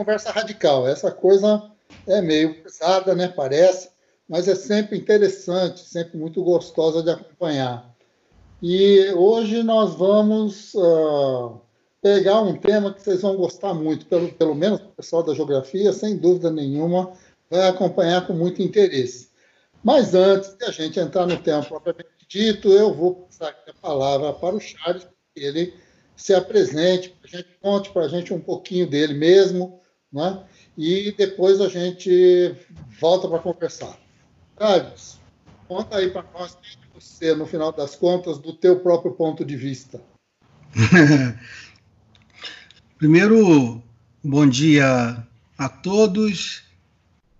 [0.00, 0.88] conversa radical.
[0.88, 1.70] Essa coisa
[2.06, 3.28] é meio pesada, né?
[3.28, 3.90] Parece,
[4.26, 7.94] mas é sempre interessante, sempre muito gostosa de acompanhar.
[8.62, 11.60] E hoje nós vamos uh,
[12.00, 15.92] pegar um tema que vocês vão gostar muito, pelo, pelo menos o pessoal da geografia,
[15.92, 17.12] sem dúvida nenhuma,
[17.50, 19.28] vai acompanhar com muito interesse.
[19.84, 24.32] Mas antes de a gente entrar no tema propriamente dito, eu vou passar a palavra
[24.32, 25.74] para o Charles, para que ele
[26.16, 29.79] se apresente, a gente conte para a gente um pouquinho dele mesmo,
[30.12, 30.42] né?
[30.76, 32.54] e depois a gente
[33.00, 33.98] volta para conversar.
[34.58, 35.18] Charles,
[35.68, 39.44] conta aí para nós quem é você, no final das contas, do teu próprio ponto
[39.44, 40.00] de vista.
[42.98, 43.82] Primeiro,
[44.22, 46.64] bom dia a todos.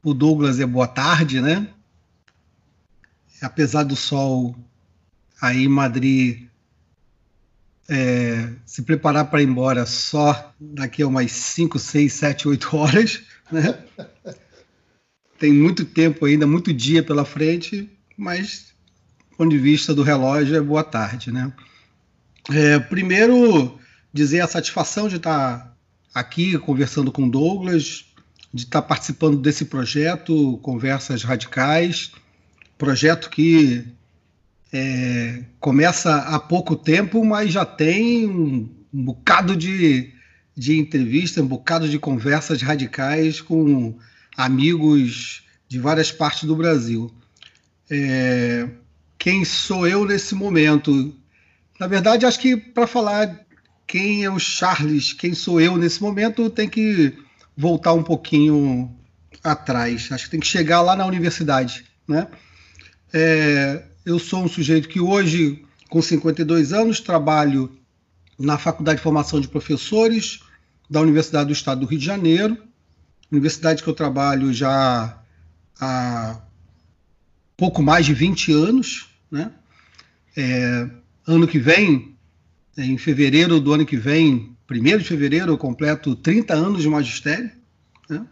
[0.02, 1.68] O Douglas é boa tarde, né?
[3.42, 4.54] Apesar do sol
[5.40, 6.49] aí em Madrid
[7.90, 13.20] é, se preparar para ir embora só daqui a umas 5, 6, 7, 8 horas,
[13.50, 13.76] né?
[15.40, 18.72] Tem muito tempo ainda, muito dia pela frente, mas
[19.30, 21.52] do ponto de vista do relógio é boa tarde, né?
[22.48, 23.76] É, primeiro,
[24.12, 25.76] dizer a satisfação de estar
[26.14, 28.04] aqui conversando com Douglas,
[28.54, 32.12] de estar participando desse projeto Conversas Radicais,
[32.78, 33.84] projeto que
[34.72, 40.12] é, começa há pouco tempo, mas já tem um, bocado de,
[40.56, 43.98] de entrevista, um bocado de conversas radicais com
[44.36, 47.12] amigos de várias partes do Brasil.
[47.90, 48.68] É,
[49.18, 51.16] quem sou eu nesse momento?
[51.78, 53.40] Na verdade, acho que para falar
[53.86, 57.12] quem é o Charles, quem sou eu nesse momento, tem que
[57.56, 58.96] voltar um pouquinho
[59.42, 60.08] atrás.
[60.12, 61.84] Acho que tem que chegar lá na universidade.
[62.06, 62.28] Né?
[63.12, 67.70] É, eu sou um sujeito que hoje, com 52 anos, trabalho
[68.38, 70.40] na Faculdade de Formação de Professores
[70.88, 72.56] da Universidade do Estado do Rio de Janeiro,
[73.30, 75.22] universidade que eu trabalho já
[75.80, 76.40] há
[77.56, 79.08] pouco mais de 20 anos.
[79.30, 79.52] Né?
[80.36, 80.90] É,
[81.26, 82.16] ano que vem,
[82.76, 87.50] em fevereiro do ano que vem, 1 de fevereiro, eu completo 30 anos de magistério.
[88.08, 88.24] Né?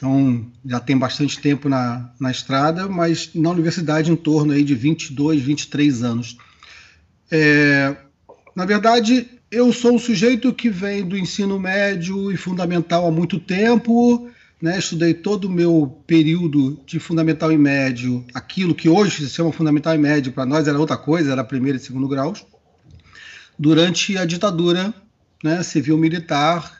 [0.00, 4.74] Então, já tem bastante tempo na, na estrada, mas na universidade em torno aí de
[4.74, 6.38] 22, 23 anos.
[7.30, 7.94] É,
[8.56, 13.38] na verdade, eu sou um sujeito que vem do ensino médio e fundamental há muito
[13.38, 14.78] tempo, né?
[14.78, 19.94] estudei todo o meu período de fundamental e médio, aquilo que hoje se chama fundamental
[19.94, 22.42] e médio, para nós era outra coisa, era primeiro e segundo graus,
[23.58, 24.94] durante a ditadura
[25.44, 26.79] né, civil-militar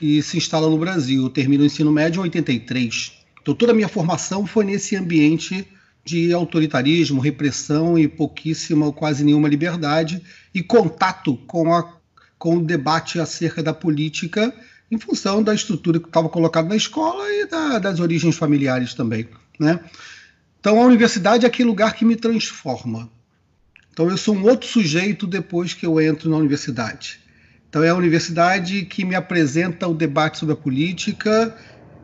[0.00, 1.24] que se instala no Brasil.
[1.24, 3.12] Eu termino o ensino médio em 83.
[3.42, 5.68] Então, toda a minha formação foi nesse ambiente
[6.02, 10.22] de autoritarismo, repressão e pouquíssima ou quase nenhuma liberdade
[10.54, 11.96] e contato com, a,
[12.38, 14.54] com o debate acerca da política
[14.90, 19.28] em função da estrutura que estava colocada na escola e da, das origens familiares também.
[19.58, 19.78] Né?
[20.58, 23.10] Então, a universidade é aquele lugar que me transforma.
[23.92, 27.19] Então, eu sou um outro sujeito depois que eu entro na universidade.
[27.70, 31.56] Então, é a universidade que me apresenta o debate sobre a política,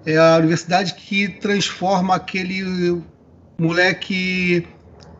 [0.06, 3.03] é a universidade que transforma aquele
[3.59, 4.65] moleque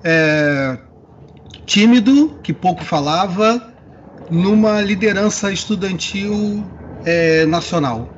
[0.05, 0.79] é,
[1.67, 3.75] tímido, que pouco falava,
[4.31, 6.65] numa liderança estudantil
[7.05, 8.09] é, nacional.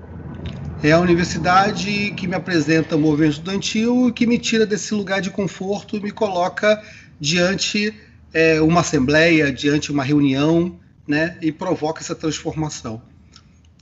[0.83, 5.23] É a universidade que me apresenta o movimento estudantil e que me tira desse lugar
[5.23, 6.79] de conforto e me coloca
[7.19, 7.95] diante
[8.35, 10.79] é, uma assembleia, diante uma reunião,
[11.09, 13.01] né, e provoca essa transformação.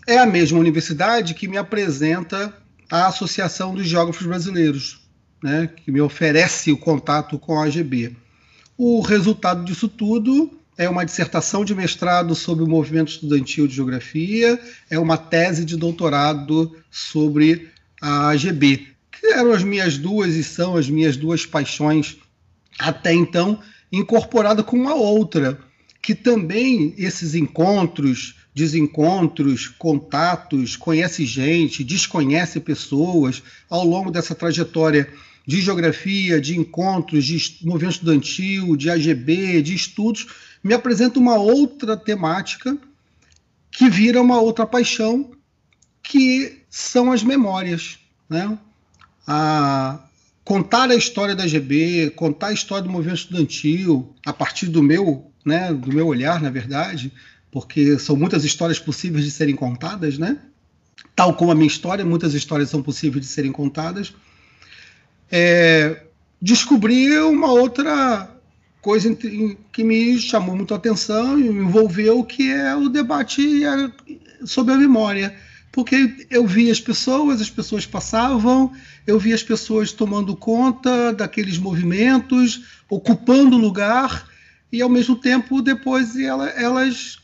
[0.06, 2.56] É a mesma universidade que me apresenta
[2.88, 5.00] a Associação dos Geógrafos Brasileiros,
[5.42, 8.16] né, que me oferece o contato com a AGB.
[8.78, 14.60] O resultado disso tudo é uma dissertação de mestrado sobre o movimento estudantil de geografia,
[14.88, 17.68] é uma tese de doutorado sobre
[18.00, 22.18] a AGB, que eram as minhas duas e são as minhas duas paixões
[22.78, 23.58] até então,
[23.90, 25.58] incorporada com uma outra,
[26.06, 35.12] que também esses encontros, desencontros, contatos, conhece gente, desconhece pessoas ao longo dessa trajetória
[35.44, 40.28] de geografia, de encontros, de movimento estudantil, de AGB, de estudos,
[40.62, 42.78] me apresenta uma outra temática
[43.68, 45.32] que vira uma outra paixão,
[46.04, 47.98] que são as memórias.
[48.30, 48.56] Né?
[49.26, 49.98] A,
[50.44, 55.32] contar a história da AGB, contar a história do movimento estudantil, a partir do meu
[55.46, 57.12] né, do meu olhar, na verdade,
[57.50, 60.38] porque são muitas histórias possíveis de serem contadas, né?
[61.14, 64.12] Tal como a minha história, muitas histórias são possíveis de serem contadas.
[65.30, 66.02] É,
[66.42, 68.28] descobri uma outra
[68.82, 69.14] coisa
[69.72, 73.62] que me chamou muito a atenção e me envolveu, que é o debate
[74.44, 75.34] sobre a memória.
[75.76, 78.72] porque eu via as pessoas, as pessoas passavam,
[79.06, 84.26] eu via as pessoas tomando conta daqueles movimentos, ocupando lugar,
[84.72, 87.18] e ao mesmo tempo depois elas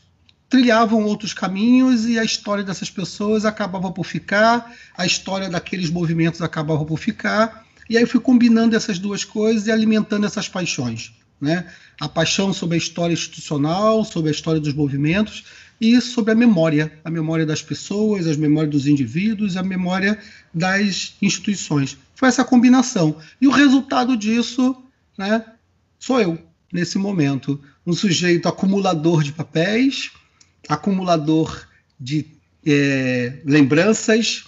[0.49, 6.41] trilhavam outros caminhos e a história dessas pessoas acabava por ficar, a história daqueles movimentos
[6.41, 11.11] acabava por ficar, e aí eu fui combinando essas duas coisas e alimentando essas paixões.
[11.41, 11.65] Né?
[11.99, 15.43] A paixão sobre a história institucional, sobre a história dos movimentos,
[15.81, 20.17] e sobre a memória, a memória das pessoas, as memórias dos indivíduos, a memória
[20.53, 21.97] das instituições.
[22.15, 23.17] Foi essa combinação.
[23.41, 24.75] E o resultado disso
[25.17, 25.43] né,
[25.99, 26.39] sou eu,
[26.73, 27.61] nesse momento.
[27.85, 30.11] Um sujeito acumulador de papéis,
[30.67, 31.67] acumulador
[31.99, 32.25] de
[32.65, 34.45] é, lembranças,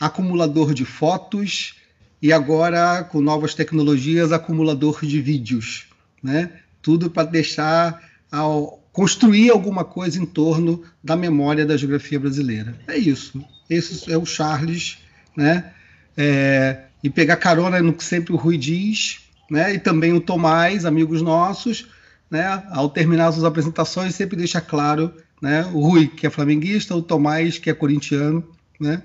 [0.00, 1.76] acumulador de fotos
[2.20, 5.86] e agora, com novas tecnologias, acumulador de vídeos.
[6.20, 6.50] Né?
[6.82, 12.76] Tudo para deixar ao, construir alguma coisa em torno da memória da geografia brasileira.
[12.88, 13.40] É isso.
[13.70, 14.98] Esse é o Charles,
[15.36, 15.72] né?
[16.16, 19.74] É, e pegar carona no que sempre o Rui diz, né?
[19.74, 21.88] E também o Tomás, amigos nossos,
[22.30, 22.62] né?
[22.70, 25.64] Ao terminar suas apresentações, sempre deixa claro, né?
[25.72, 28.46] O Rui, que é flamenguista, o Tomás, que é corintiano,
[28.78, 29.02] né?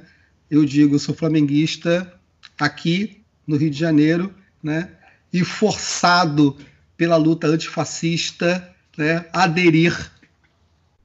[0.50, 2.14] Eu digo, eu sou flamenguista
[2.60, 4.90] aqui no Rio de Janeiro, né?
[5.32, 6.58] E forçado
[6.96, 10.12] pela luta antifascista né, aderir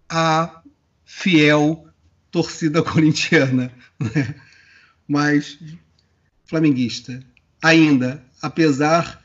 [0.08, 0.62] à
[1.04, 1.86] fiel
[2.30, 4.34] torcida corintiana, né?
[5.06, 5.58] mas
[6.44, 7.20] flamenguista,
[7.62, 9.22] ainda, apesar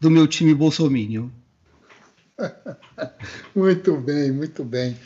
[0.00, 1.28] do meu time bolsominion.
[3.54, 4.96] muito bem, muito bem.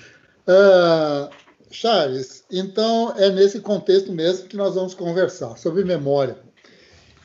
[0.46, 1.28] Uh,
[1.70, 6.38] Charles, então é nesse contexto mesmo que nós vamos conversar sobre memória.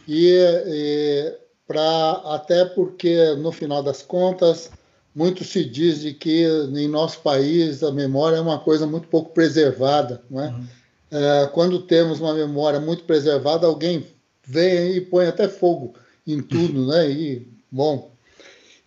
[0.08, 0.36] E,
[0.68, 4.70] e para até porque no final das contas
[5.16, 6.46] muito se diz de que
[6.76, 10.48] em nosso país a memória é uma coisa muito pouco preservada, não é?
[10.48, 10.68] Uhum.
[11.12, 14.06] é quando temos uma memória muito preservada, alguém
[14.46, 15.94] vem e põe até fogo
[16.26, 17.10] em tudo, né?
[17.10, 18.12] E bom,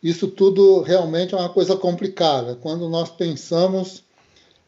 [0.01, 2.55] isso tudo realmente é uma coisa complicada.
[2.55, 4.05] Quando nós pensamos,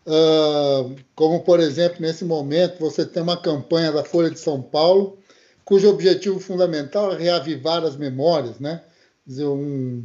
[0.05, 5.19] uh, como por exemplo nesse momento você tem uma campanha da Folha de São Paulo,
[5.65, 8.83] cujo objetivo fundamental é reavivar as memórias, né?
[9.25, 10.05] Dizer, um,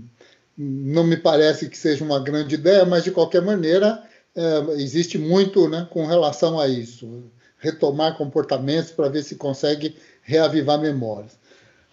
[0.55, 4.03] não me parece que seja uma grande ideia, mas de qualquer maneira
[4.35, 7.23] é, existe muito né, com relação a isso.
[7.57, 11.31] Retomar comportamentos para ver se consegue reavivar memórias.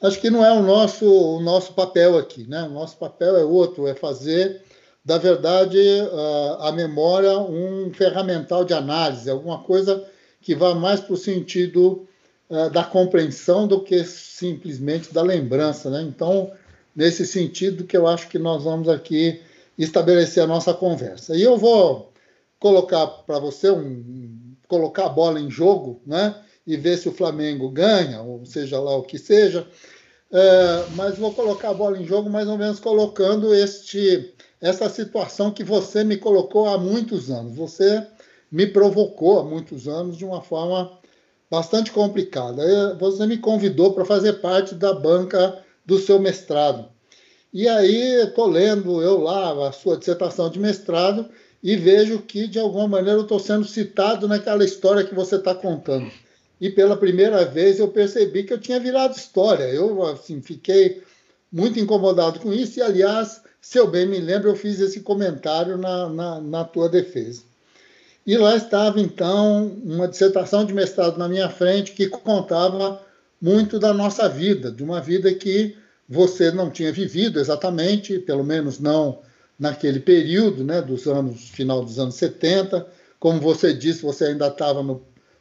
[0.03, 2.47] Acho que não é o nosso, o nosso papel aqui.
[2.49, 2.63] Né?
[2.63, 4.63] O nosso papel é outro, é fazer
[5.05, 5.79] da verdade
[6.61, 10.05] a memória um ferramental de análise, alguma coisa
[10.43, 12.07] que vá mais para o sentido
[12.73, 15.89] da compreensão do que simplesmente da lembrança.
[15.89, 16.03] Né?
[16.03, 16.51] Então,
[16.95, 19.41] nesse sentido que eu acho que nós vamos aqui
[19.79, 21.35] estabelecer a nossa conversa.
[21.35, 22.13] E eu vou
[22.59, 24.39] colocar para você um
[24.69, 26.33] colocar a bola em jogo, né?
[26.71, 29.67] E ver se o Flamengo ganha, ou seja lá o que seja.
[30.33, 35.51] É, mas vou colocar a bola em jogo mais ou menos colocando este essa situação
[35.51, 37.57] que você me colocou há muitos anos.
[37.57, 38.07] Você
[38.53, 40.97] me provocou há muitos anos de uma forma
[41.51, 42.95] bastante complicada.
[43.01, 46.89] Você me convidou para fazer parte da banca do seu mestrado.
[47.53, 51.29] E aí estou lendo eu lá a sua dissertação de mestrado
[51.61, 55.53] e vejo que, de alguma maneira, eu estou sendo citado naquela história que você está
[55.53, 56.11] contando.
[56.61, 59.65] E pela primeira vez eu percebi que eu tinha virado história.
[59.65, 61.03] Eu assim, fiquei
[61.51, 65.77] muito incomodado com isso e, aliás, se eu bem me lembro, eu fiz esse comentário
[65.77, 67.43] na, na, na tua defesa.
[68.27, 73.01] E lá estava, então, uma dissertação de mestrado na minha frente que contava
[73.41, 75.77] muito da nossa vida, de uma vida que
[76.09, 79.21] você não tinha vivido exatamente, pelo menos não
[79.59, 82.87] naquele período, né, dos anos final dos anos 70.
[83.19, 84.83] Como você disse, você ainda estava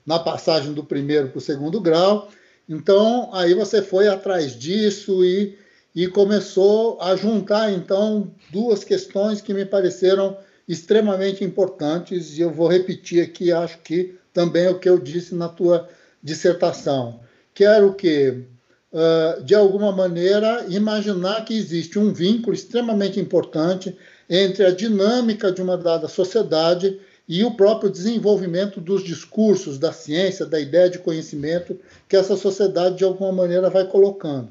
[0.06, 2.30] na passagem do primeiro para o segundo grau.
[2.68, 5.58] Então, aí você foi atrás disso e,
[5.96, 10.38] e começou a juntar, então, duas questões que me pareceram
[10.68, 15.34] extremamente importantes, e eu vou repetir aqui, acho que também é o que eu disse
[15.34, 15.90] na tua
[16.22, 17.20] dissertação
[17.60, 18.46] quero que,
[18.94, 23.94] uh, de alguma maneira, imaginar que existe um vínculo extremamente importante
[24.30, 26.98] entre a dinâmica de uma dada sociedade
[27.30, 32.98] e o próprio desenvolvimento dos discursos, da ciência, da ideia de conhecimento que essa sociedade,
[32.98, 34.50] de alguma maneira, vai colocando.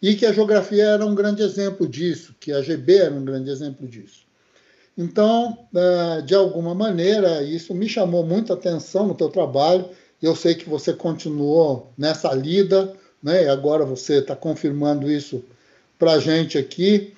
[0.00, 3.50] E que a geografia era um grande exemplo disso, que a GB era um grande
[3.50, 4.20] exemplo disso.
[4.96, 5.58] Então,
[6.24, 9.90] de alguma maneira, isso me chamou muita atenção no teu trabalho
[10.22, 13.44] eu sei que você continuou nessa lida, né?
[13.44, 15.42] E agora você está confirmando isso
[15.98, 17.14] para a gente aqui.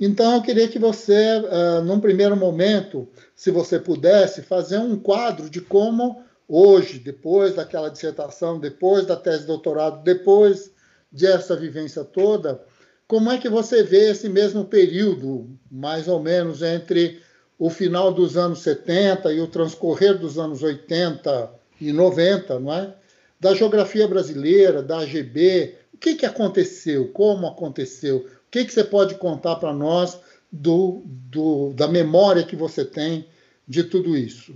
[0.00, 5.50] Então, eu queria que você, uh, num primeiro momento, se você pudesse, fazer um quadro
[5.50, 10.70] de como hoje, depois daquela dissertação, depois da tese de doutorado, depois
[11.12, 12.64] dessa vivência toda,
[13.06, 17.20] como é que você vê esse mesmo período, mais ou menos entre
[17.58, 22.94] o final dos anos 70 e o transcorrer dos anos 80 e 90, não é?
[23.38, 27.08] Da geografia brasileira, da AGB, o que, que aconteceu?
[27.08, 28.26] Como aconteceu?
[28.50, 30.18] O que, que você pode contar para nós
[30.50, 33.28] do, do, da memória que você tem
[33.66, 34.52] de tudo isso?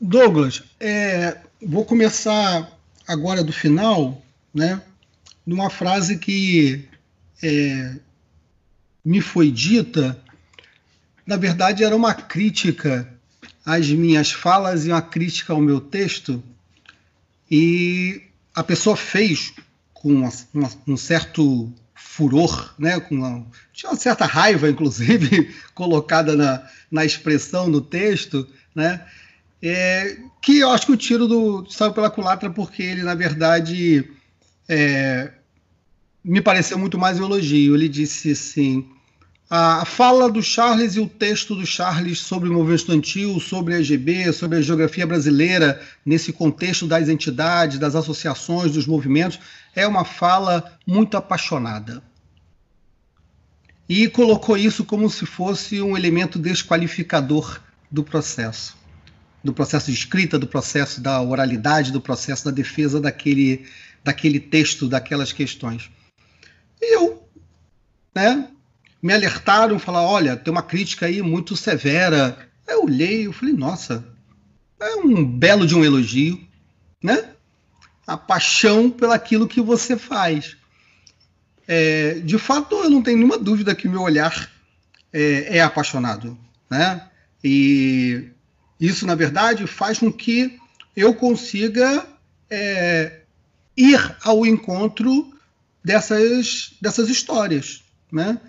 [0.00, 2.76] Douglas, é, vou começar
[3.06, 4.20] agora do final,
[4.52, 4.82] né,
[5.46, 6.88] numa frase que
[7.40, 7.94] é,
[9.04, 10.20] me foi dita.
[11.24, 13.08] Na verdade, era uma crítica
[13.64, 16.42] às minhas falas e uma crítica ao meu texto,
[17.48, 18.20] e
[18.52, 19.54] a pessoa fez
[20.06, 26.36] com uma, uma, um certo furor, né, com uma, tinha uma certa raiva, inclusive, colocada
[26.36, 29.04] na, na expressão no texto, né,
[29.60, 34.08] é, que eu acho que o tiro do saiu pela culatra porque ele, na verdade,
[34.68, 35.32] é,
[36.22, 37.74] me pareceu muito mais um elogio.
[37.74, 38.86] Ele disse assim:
[39.48, 43.80] a fala do Charles e o texto do Charles sobre o movimento estudantil, sobre a
[43.80, 49.38] EGB, sobre a geografia brasileira, nesse contexto das entidades, das associações, dos movimentos,
[49.74, 52.02] é uma fala muito apaixonada.
[53.88, 58.76] E colocou isso como se fosse um elemento desqualificador do processo
[59.46, 63.64] do processo de escrita, do processo da oralidade, do processo da defesa daquele,
[64.02, 65.88] daquele texto, daquelas questões.
[66.82, 67.26] E eu,
[68.14, 68.48] né,
[69.06, 72.36] me alertaram, falaram, olha, tem uma crítica aí muito severa.
[72.66, 74.04] Eu olhei, eu falei, nossa,
[74.80, 76.44] é um belo de um elogio,
[77.00, 77.30] né?
[78.04, 80.56] A paixão pelaquilo que você faz.
[81.68, 84.50] É, de fato, eu não tenho nenhuma dúvida que meu olhar
[85.12, 86.36] é, é apaixonado,
[86.68, 87.08] né?
[87.44, 88.28] E
[88.80, 90.58] isso, na verdade, faz com que
[90.96, 92.04] eu consiga
[92.50, 93.20] é,
[93.76, 95.32] ir ao encontro
[95.84, 98.40] dessas, dessas histórias, né?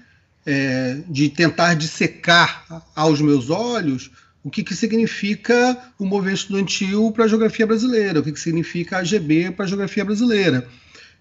[0.49, 4.09] É, de tentar dissecar aos meus olhos
[4.41, 8.95] o que, que significa o movimento estudantil para a geografia brasileira, o que, que significa
[8.95, 10.65] a AGB para a geografia brasileira.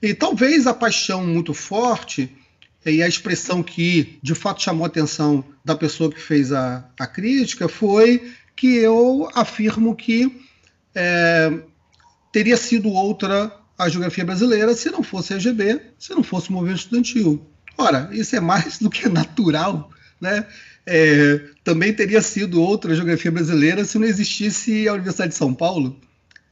[0.01, 2.31] E talvez a paixão muito forte
[2.85, 7.07] e a expressão que de fato chamou a atenção da pessoa que fez a, a
[7.09, 10.41] crítica foi que eu afirmo que
[10.95, 11.53] é,
[12.31, 16.53] teria sido outra a geografia brasileira se não fosse a EGB, se não fosse o
[16.53, 17.45] movimento estudantil.
[17.79, 19.91] Ora, isso é mais do que natural,
[20.21, 20.47] né?
[20.89, 25.99] É, também teria sido outra geografia brasileira se não existisse a Universidade de São Paulo,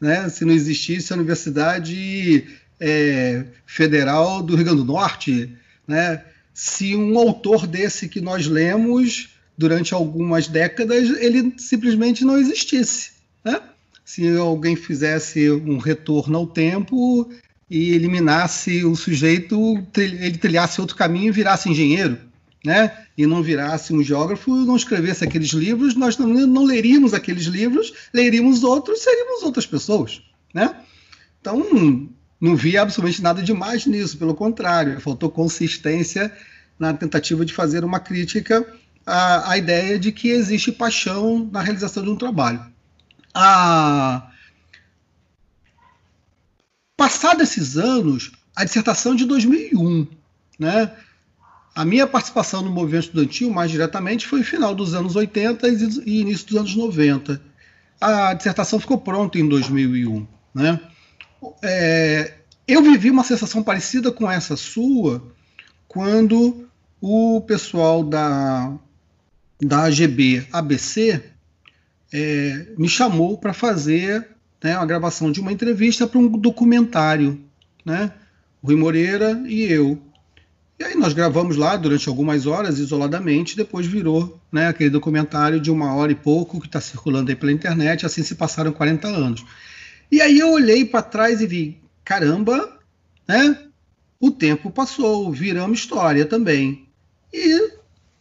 [0.01, 0.29] né?
[0.29, 2.45] se não existisse a Universidade
[2.81, 6.25] é, Federal do Rio Grande do Norte, né?
[6.53, 13.13] se um autor desse que nós lemos durante algumas décadas ele simplesmente não existisse.
[13.45, 13.61] Né?
[14.05, 17.31] Se alguém fizesse um retorno ao tempo
[17.75, 22.17] e eliminasse o sujeito, ele trilhasse outro caminho e virasse engenheiro,
[22.65, 22.97] né?
[23.19, 27.93] e não virasse um geógrafo, não escrevesse aqueles livros, nós não, não leríamos aqueles livros,
[28.13, 30.23] leríamos outros, seríamos outras pessoas.
[30.55, 30.73] Né?
[31.41, 32.09] Então,
[32.41, 36.33] não vi absolutamente nada demais nisso, pelo contrário, faltou consistência
[36.79, 38.65] na tentativa de fazer uma crítica
[39.05, 42.65] a, a ideia de que existe paixão na realização de um trabalho.
[43.35, 44.31] A...
[46.97, 50.07] Passados esses anos, a dissertação de 2001,
[50.59, 50.93] né?
[51.75, 55.67] A minha participação no movimento estudantil, mais diretamente, foi no final dos anos 80
[56.07, 57.41] e início dos anos 90.
[58.01, 60.25] A dissertação ficou pronta em 2001.
[60.55, 60.81] Né?
[61.63, 62.35] É,
[62.69, 65.23] eu vivi uma sensação parecida com essa sua
[65.89, 66.69] quando
[67.01, 68.73] o pessoal da
[69.61, 71.23] da AGB ABC
[72.13, 74.34] é, me chamou para fazer
[74.65, 77.39] né, a gravação de uma entrevista para um documentário,
[77.85, 78.11] né?
[78.63, 80.01] Rui Moreira e eu.
[80.79, 85.71] E aí nós gravamos lá durante algumas horas, isoladamente, depois virou né, aquele documentário de
[85.71, 89.45] uma hora e pouco que está circulando aí pela internet, assim se passaram 40 anos.
[90.11, 92.79] E aí eu olhei para trás e vi, caramba,
[93.29, 93.59] né?
[94.19, 96.89] O tempo passou, viramos história também.
[97.31, 97.71] E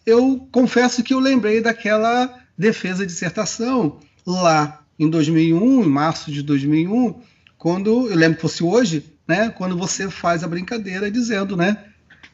[0.05, 6.41] eu confesso que eu lembrei daquela defesa de dissertação lá em 2001, em março de
[6.41, 7.21] 2001,
[7.57, 11.85] quando eu lembro que fosse hoje, né, quando você faz a brincadeira dizendo, né,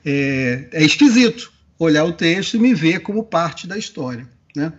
[0.05, 4.73] é, é esquisito olhar o texto e me ver como parte da história, né?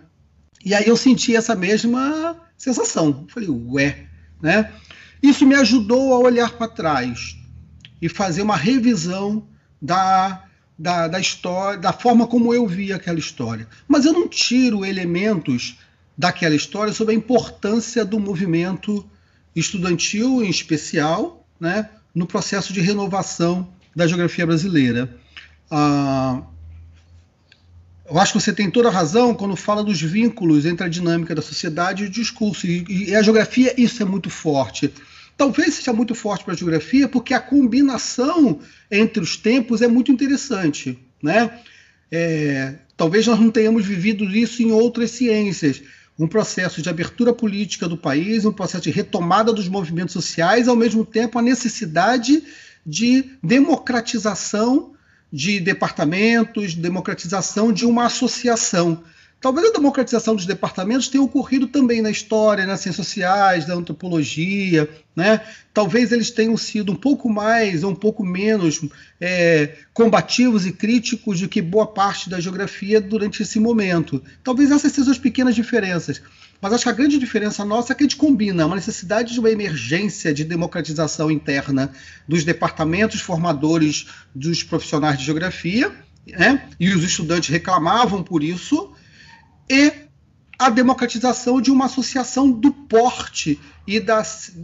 [0.63, 3.25] E aí eu senti essa mesma sensação.
[3.27, 4.05] Falei, ué,
[4.39, 4.71] né?
[5.23, 7.35] Isso me ajudou a olhar para trás
[7.99, 9.47] e fazer uma revisão
[9.81, 10.45] da
[10.81, 13.67] da, da história, da forma como eu vi aquela história.
[13.87, 15.77] Mas eu não tiro elementos
[16.17, 19.05] daquela história sobre a importância do movimento
[19.55, 25.17] estudantil, em especial, né, no processo de renovação da geografia brasileira.
[25.69, 26.41] Ah,
[28.11, 31.33] eu acho que você tem toda a razão quando fala dos vínculos entre a dinâmica
[31.33, 32.67] da sociedade e o discurso.
[32.67, 34.93] E, e a geografia, isso é muito forte.
[35.37, 38.59] Talvez seja muito forte para a geografia porque a combinação
[38.91, 40.99] entre os tempos é muito interessante.
[41.23, 41.57] Né?
[42.11, 45.81] É, talvez nós não tenhamos vivido isso em outras ciências.
[46.21, 50.75] Um processo de abertura política do país, um processo de retomada dos movimentos sociais, ao
[50.75, 52.43] mesmo tempo a necessidade
[52.85, 54.93] de democratização
[55.33, 59.03] de departamentos, democratização de uma associação.
[59.41, 64.87] Talvez a democratização dos departamentos tenha ocorrido também na história, nas ciências sociais, na antropologia,
[65.15, 65.41] né?
[65.73, 68.81] Talvez eles tenham sido um pouco mais ou um pouco menos
[69.19, 74.21] é, combativos e críticos do que boa parte da geografia durante esse momento.
[74.43, 76.21] Talvez essas sejam as pequenas diferenças.
[76.61, 79.39] Mas acho que a grande diferença nossa é que a gente combina uma necessidade de
[79.39, 81.91] uma emergência de democratização interna
[82.27, 84.05] dos departamentos formadores
[84.35, 85.91] dos profissionais de geografia,
[86.27, 86.69] né?
[86.79, 88.90] e os estudantes reclamavam por isso,
[89.71, 89.93] e
[90.59, 94.21] a democratização de uma associação do porte e da,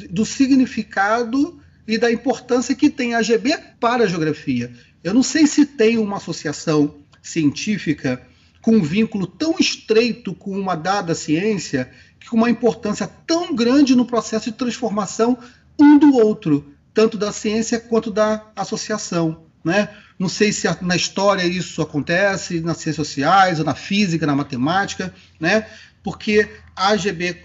[0.10, 4.70] do significado e da importância que tem a GB para a geografia.
[5.02, 8.22] Eu não sei se tem uma associação científica
[8.62, 11.90] com um vínculo tão estreito com uma dada ciência,
[12.30, 15.38] com uma importância tão grande no processo de transformação
[15.80, 19.46] um do outro, tanto da ciência quanto da associação.
[19.64, 19.88] Né?
[20.18, 25.14] Não sei se na história isso acontece, nas ciências sociais, ou na física, na matemática,
[25.40, 25.68] né?
[26.04, 27.44] porque a AGB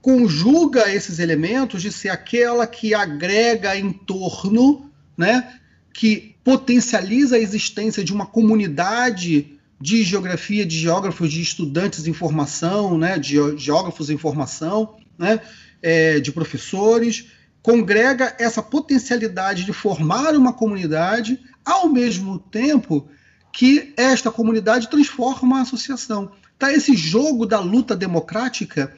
[0.00, 5.58] conjuga esses elementos de ser aquela que agrega em torno, né?
[5.92, 12.96] que potencializa a existência de uma comunidade de geografia, de geógrafos, de estudantes em formação,
[12.96, 15.40] né, de geógrafos em formação, né,
[15.82, 17.26] é, de professores,
[17.60, 23.08] congrega essa potencialidade de formar uma comunidade, ao mesmo tempo
[23.52, 26.32] que esta comunidade transforma a associação.
[26.58, 28.94] Tá esse jogo da luta democrática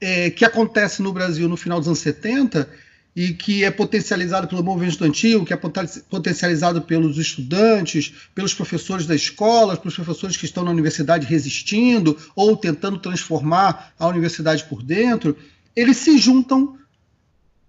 [0.00, 2.68] é, que acontece no Brasil no final dos anos 70
[3.14, 9.14] e que é potencializado pelo movimento estudantil, que é potencializado pelos estudantes, pelos professores da
[9.14, 15.34] escola, pelos professores que estão na universidade resistindo ou tentando transformar a universidade por dentro,
[15.74, 16.76] eles se juntam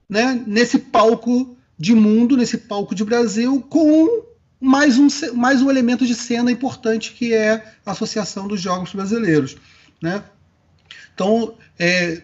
[0.10, 4.24] né, nesse palco de mundo, nesse palco de Brasil, com
[4.60, 9.56] mais um, mais um elemento de cena importante que é a Associação dos Jogos Brasileiros.
[10.02, 10.24] Né?
[11.14, 12.22] Então, é,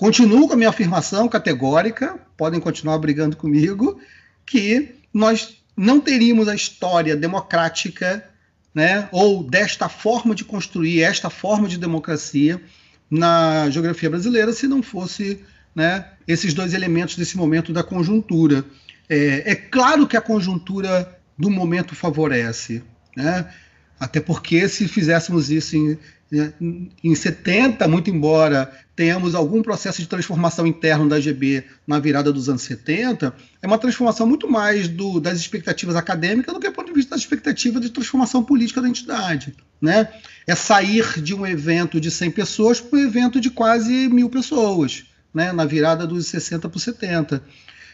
[0.00, 4.00] Continuo com a minha afirmação categórica, podem continuar brigando comigo,
[4.46, 8.26] que nós não teríamos a história democrática,
[8.74, 12.58] né, ou desta forma de construir, esta forma de democracia
[13.10, 18.64] na geografia brasileira, se não fosse né, esses dois elementos desse momento da conjuntura.
[19.10, 22.82] É, é claro que a conjuntura do momento favorece,
[23.16, 23.52] né?
[23.98, 25.98] até porque se fizéssemos isso em,
[27.02, 32.48] em 70, muito embora tenhamos algum processo de transformação interno da GB na virada dos
[32.48, 36.88] anos 70, é uma transformação muito mais do, das expectativas acadêmicas do que do ponto
[36.88, 39.54] de vista das expectativas de transformação política da entidade.
[39.80, 40.08] Né?
[40.46, 45.04] É sair de um evento de 100 pessoas para um evento de quase mil pessoas,
[45.34, 45.50] né?
[45.50, 47.42] na virada dos 60 para 70.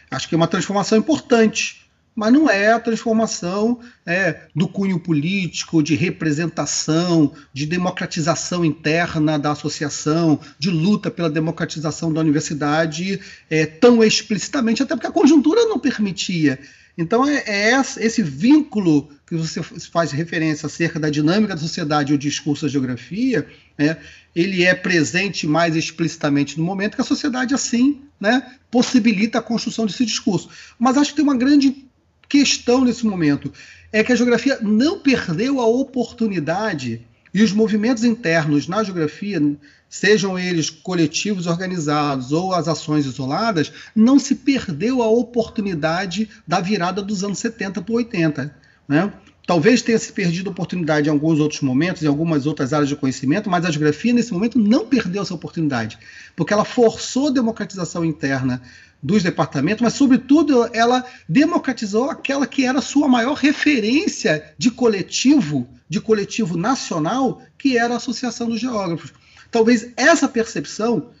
[0.09, 5.83] Acho que é uma transformação importante mas não é a transformação é, do cunho político,
[5.83, 14.03] de representação, de democratização interna da associação, de luta pela democratização da universidade é, tão
[14.03, 16.57] explicitamente, até porque a conjuntura não permitia.
[16.97, 22.15] Então, é, é esse vínculo que você faz referência acerca da dinâmica da sociedade e
[22.15, 23.45] o discurso da geografia,
[23.77, 23.97] né,
[24.35, 29.85] ele é presente mais explicitamente no momento que a sociedade, assim, né, possibilita a construção
[29.85, 30.49] desse discurso.
[30.77, 31.85] Mas acho que tem uma grande
[32.27, 33.51] questão nesse momento
[33.91, 39.41] é que a geografia não perdeu a oportunidade e os movimentos internos na geografia,
[39.89, 47.01] sejam eles coletivos organizados ou as ações isoladas, não se perdeu a oportunidade da virada
[47.01, 48.55] dos anos 70 para 80.
[48.87, 49.13] Né?
[49.47, 53.49] Talvez tenha se perdido oportunidade em alguns outros momentos, em algumas outras áreas de conhecimento,
[53.49, 55.97] mas a geografia, nesse momento, não perdeu essa oportunidade,
[56.35, 58.61] porque ela forçou a democratização interna
[59.01, 65.65] dos departamentos, mas, sobretudo, ela democratizou aquela que era a sua maior referência de coletivo,
[65.87, 69.13] de coletivo nacional, que era a Associação dos Geógrafos.
[69.49, 71.11] Talvez essa percepção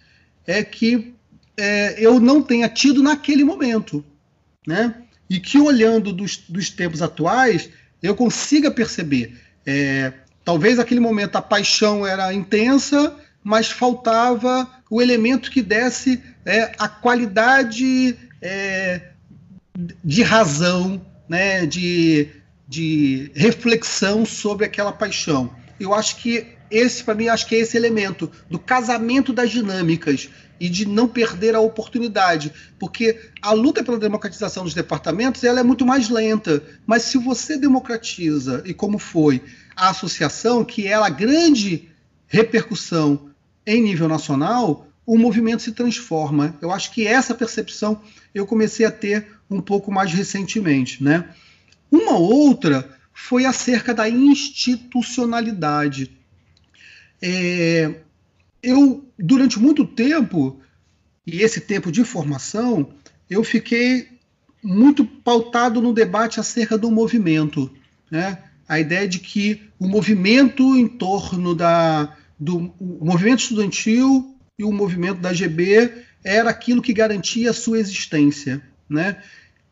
[0.45, 1.13] é que
[1.55, 4.03] é, eu não tenha tido naquele momento,
[4.67, 4.95] né?
[5.29, 7.69] E que olhando dos, dos tempos atuais
[8.01, 9.37] eu consiga perceber.
[9.65, 16.71] É, talvez naquele momento a paixão era intensa, mas faltava o elemento que desse é,
[16.77, 19.01] a qualidade é,
[20.03, 22.29] de razão, né, de,
[22.67, 25.53] de reflexão sobre aquela paixão.
[25.79, 30.29] Eu acho que esse, para mim, acho que é esse elemento do casamento das dinâmicas
[30.59, 35.63] e de não perder a oportunidade, porque a luta pela democratização dos departamentos ela é
[35.63, 39.43] muito mais lenta, mas se você democratiza e como foi
[39.75, 41.89] a associação, que é a grande
[42.27, 43.29] repercussão
[43.65, 46.55] em nível nacional, o movimento se transforma.
[46.61, 48.01] Eu acho que essa percepção
[48.35, 51.29] eu comecei a ter um pouco mais recentemente, né?
[51.89, 56.11] Uma outra foi acerca da institucionalidade.
[57.21, 58.01] É,
[58.61, 60.59] eu, durante muito tempo,
[61.25, 62.89] e esse tempo de formação,
[63.29, 64.07] eu fiquei
[64.63, 67.71] muito pautado no debate acerca do movimento.
[68.09, 68.37] Né?
[68.67, 75.19] A ideia de que o movimento em torno da, do movimento estudantil e o movimento
[75.19, 78.61] da GB era aquilo que garantia a sua existência.
[78.89, 79.21] Né?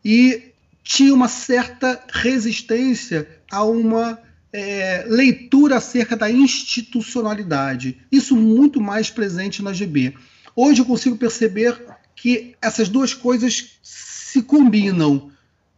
[0.04, 4.20] E tinha uma certa resistência a uma
[4.52, 7.98] é, leitura acerca da institucionalidade.
[8.10, 10.14] Isso muito mais presente na GB.
[10.54, 11.76] Hoje eu consigo perceber
[12.14, 15.30] que essas duas coisas se combinam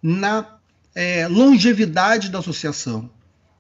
[0.02, 0.58] na
[0.94, 3.10] é, longevidade da associação.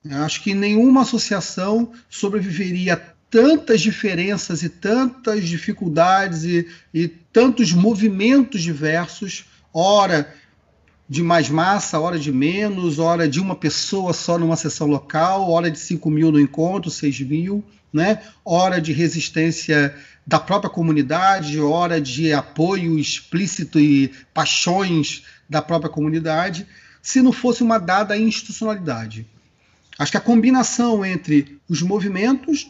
[0.04, 7.72] Eu acho que nenhuma associação sobreviveria a tantas diferenças e tantas dificuldades e, e tantos
[7.72, 10.32] movimentos diversos, ora
[11.08, 15.70] de mais massa, hora de menos, hora de uma pessoa só numa sessão local, hora
[15.70, 18.20] de 5 mil no encontro, 6 mil, né?
[18.44, 19.94] hora de resistência
[20.26, 26.66] da própria comunidade, hora de apoio explícito e paixões da própria comunidade,
[27.00, 29.26] se não fosse uma dada institucionalidade.
[29.98, 32.68] Acho que a combinação entre os movimentos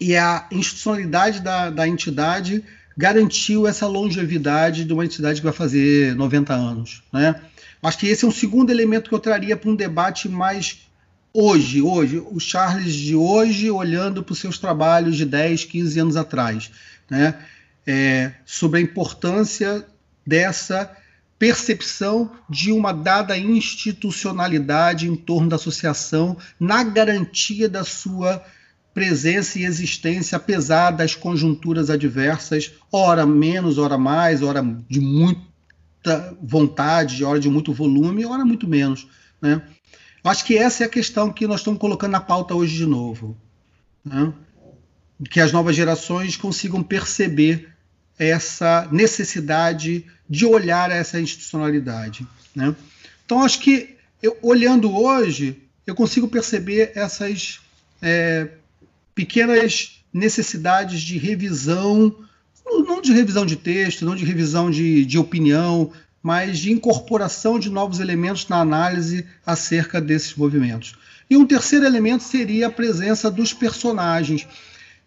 [0.00, 2.64] e a institucionalidade da, da entidade
[2.96, 7.02] garantiu essa longevidade de uma entidade que vai fazer 90 anos.
[7.12, 7.40] Né?
[7.82, 10.88] Acho que esse é um segundo elemento que eu traria para um debate mais
[11.32, 16.16] hoje, hoje, o Charles de hoje olhando para os seus trabalhos de 10, 15 anos
[16.16, 16.70] atrás,
[17.08, 17.34] né?
[17.86, 19.86] É, sobre a importância
[20.26, 20.94] dessa
[21.38, 28.44] percepção de uma dada institucionalidade em torno da associação na garantia da sua
[28.92, 35.47] presença e existência, apesar das conjunturas adversas, hora menos, hora mais, hora de muito
[36.04, 39.06] muita vontade, hora de muito volume, hora muito menos.
[39.40, 39.60] Né?
[40.24, 43.36] Acho que essa é a questão que nós estamos colocando na pauta hoje de novo.
[44.04, 44.32] Né?
[45.30, 47.72] Que as novas gerações consigam perceber
[48.18, 52.26] essa necessidade de olhar essa institucionalidade.
[52.54, 52.74] Né?
[53.24, 57.60] Então, acho que eu, olhando hoje, eu consigo perceber essas
[58.02, 58.48] é,
[59.14, 62.14] pequenas necessidades de revisão
[62.70, 65.90] não de revisão de texto, não de revisão de, de opinião,
[66.22, 70.94] mas de incorporação de novos elementos na análise acerca desses movimentos.
[71.30, 74.46] E um terceiro elemento seria a presença dos personagens.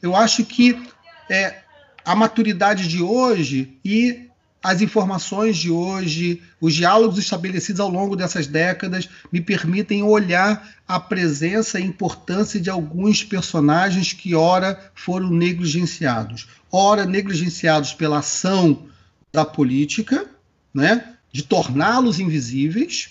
[0.01, 0.81] Eu acho que
[1.29, 1.61] é,
[2.03, 4.30] a maturidade de hoje e
[4.63, 10.99] as informações de hoje, os diálogos estabelecidos ao longo dessas décadas, me permitem olhar a
[10.99, 16.47] presença e importância de alguns personagens que, ora, foram negligenciados.
[16.71, 18.85] Ora, negligenciados pela ação
[19.33, 20.27] da política,
[20.71, 23.09] né, de torná-los invisíveis,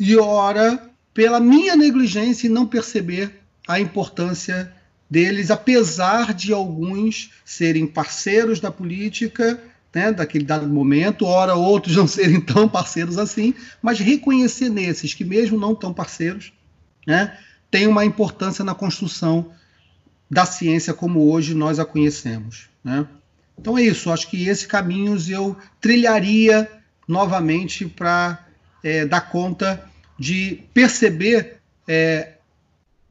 [0.00, 4.74] e, ora, pela minha negligência em não perceber a importância
[5.08, 9.62] deles, apesar de alguns serem parceiros da política
[9.94, 15.24] né, daquele dado momento, ora outros não serem tão parceiros assim, mas reconhecer nesses que
[15.24, 16.52] mesmo não tão parceiros,
[17.06, 17.36] né,
[17.70, 19.50] tem uma importância na construção
[20.30, 22.68] da ciência como hoje nós a conhecemos.
[22.82, 23.06] Né?
[23.58, 26.70] Então é isso, acho que esses caminhos eu trilharia
[27.06, 28.46] novamente para
[28.82, 29.84] é, dar conta
[30.18, 32.34] de perceber é,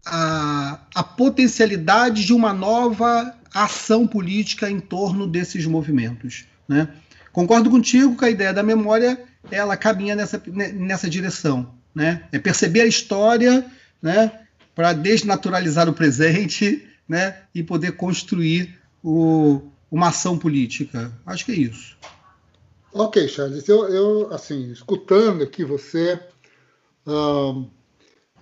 [0.05, 6.45] a, a potencialidade de uma nova ação política em torno desses movimentos.
[6.71, 6.87] Né?
[7.33, 11.75] Concordo contigo que a ideia da memória ela caminha nessa, nessa direção.
[11.93, 12.23] Né?
[12.31, 13.65] É perceber a história
[14.01, 14.31] né,
[14.73, 21.11] para desnaturalizar o presente né, e poder construir o, uma ação política.
[21.25, 21.97] Acho que é isso.
[22.93, 23.67] Ok, Charles.
[23.67, 26.17] Eu, eu assim, escutando aqui você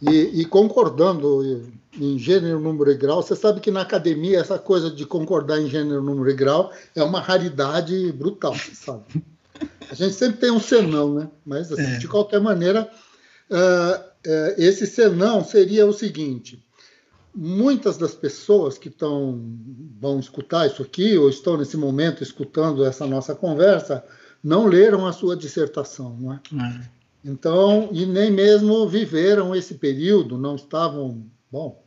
[0.03, 3.21] e, e, concordando em gênero, número e grau.
[3.21, 7.03] Você sabe que na academia essa coisa de concordar em gênero, número e grau é
[7.03, 9.23] uma raridade brutal, sabe?
[9.89, 11.29] A gente sempre tem um senão, né?
[11.45, 11.97] Mas, assim, é.
[11.97, 12.89] de qualquer maneira,
[13.49, 16.63] uh, uh, esse senão seria o seguinte:
[17.33, 19.41] muitas das pessoas que estão
[19.99, 24.03] vão escutar isso aqui ou estão nesse momento escutando essa nossa conversa
[24.43, 26.39] não leram a sua dissertação, não é?
[26.53, 26.89] é.
[27.23, 31.83] Então, e nem mesmo viveram esse período, não estavam, bom.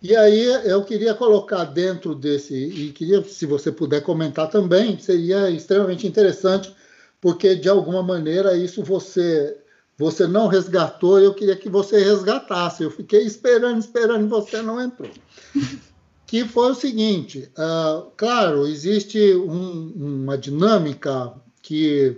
[0.00, 5.50] E aí eu queria colocar dentro desse e queria, se você puder comentar também, seria
[5.50, 6.72] extremamente interessante,
[7.20, 9.56] porque de alguma maneira isso você
[9.98, 12.84] você não resgatou, eu queria que você resgatasse.
[12.84, 15.10] Eu fiquei esperando, esperando, e você não entrou.
[16.24, 22.16] que foi o seguinte: uh, claro, existe um, uma dinâmica que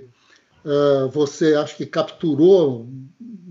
[0.62, 2.86] uh, você acho que capturou,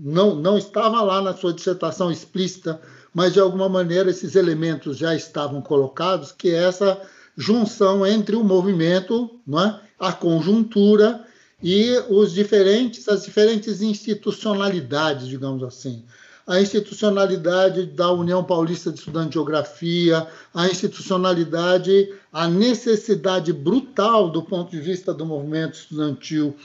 [0.02, 2.80] não, não estava lá na sua dissertação explícita,
[3.12, 7.00] mas de alguma maneira esses elementos já estavam colocados, que é essa
[7.36, 9.80] junção entre o movimento, não é?
[9.98, 11.24] a conjuntura
[11.62, 16.02] e os diferentes, as diferentes institucionalidades, digamos assim.
[16.46, 24.42] A institucionalidade da União Paulista de Estudantes de Geografia, a institucionalidade, a necessidade brutal do
[24.42, 26.56] ponto de vista do movimento estudantil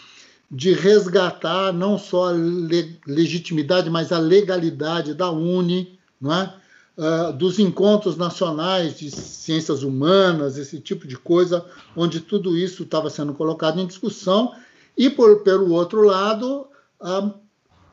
[0.49, 2.36] de resgatar não só a
[3.08, 6.53] legitimidade, mas a legalidade da UNE, não é?
[6.97, 13.10] Uh, dos encontros nacionais de ciências humanas, esse tipo de coisa, onde tudo isso estava
[13.10, 14.53] sendo colocado em discussão
[14.97, 16.67] e, por, pelo outro lado,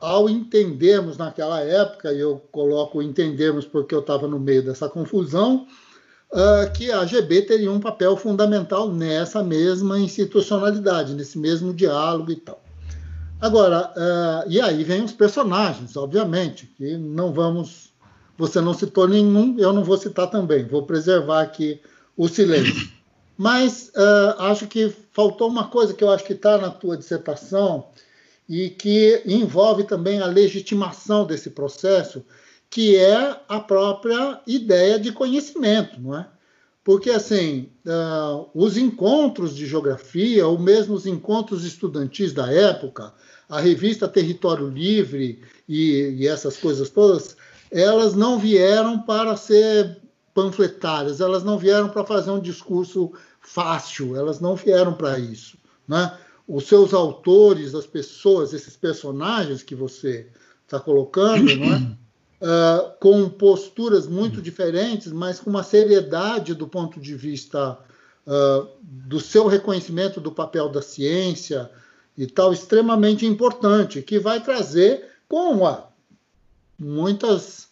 [0.01, 5.67] ao entendermos naquela época, e eu coloco entendermos porque eu estava no meio dessa confusão,
[6.33, 12.37] uh, que a GB teria um papel fundamental nessa mesma institucionalidade, nesse mesmo diálogo e
[12.37, 12.62] tal.
[13.40, 17.92] Agora, uh, e aí vem os personagens, obviamente, que não vamos.
[18.38, 21.81] Você não citou nenhum, eu não vou citar também, vou preservar aqui
[22.16, 22.90] o silêncio.
[23.37, 27.87] Mas uh, acho que faltou uma coisa que eu acho que está na tua dissertação
[28.49, 32.25] e que envolve também a legitimação desse processo,
[32.73, 36.27] que é a própria ideia de conhecimento, não é?
[36.83, 43.13] Porque, assim, uh, os encontros de geografia, ou mesmo os encontros estudantis da época,
[43.47, 47.37] a revista Território Livre e, e essas coisas todas,
[47.71, 49.99] elas não vieram para ser
[50.33, 55.59] panfletárias, elas não vieram para fazer um discurso fácil, elas não vieram para isso.
[55.87, 56.11] Né?
[56.49, 60.27] Os seus autores, as pessoas, esses personagens que você
[60.65, 61.97] está colocando, né?
[62.43, 67.79] uh, com posturas muito diferentes, mas com uma seriedade do ponto de vista
[68.27, 71.71] uh, do seu reconhecimento do papel da ciência
[72.19, 75.89] e tal, extremamente importante, que vai trazer com a,
[76.79, 77.69] muitas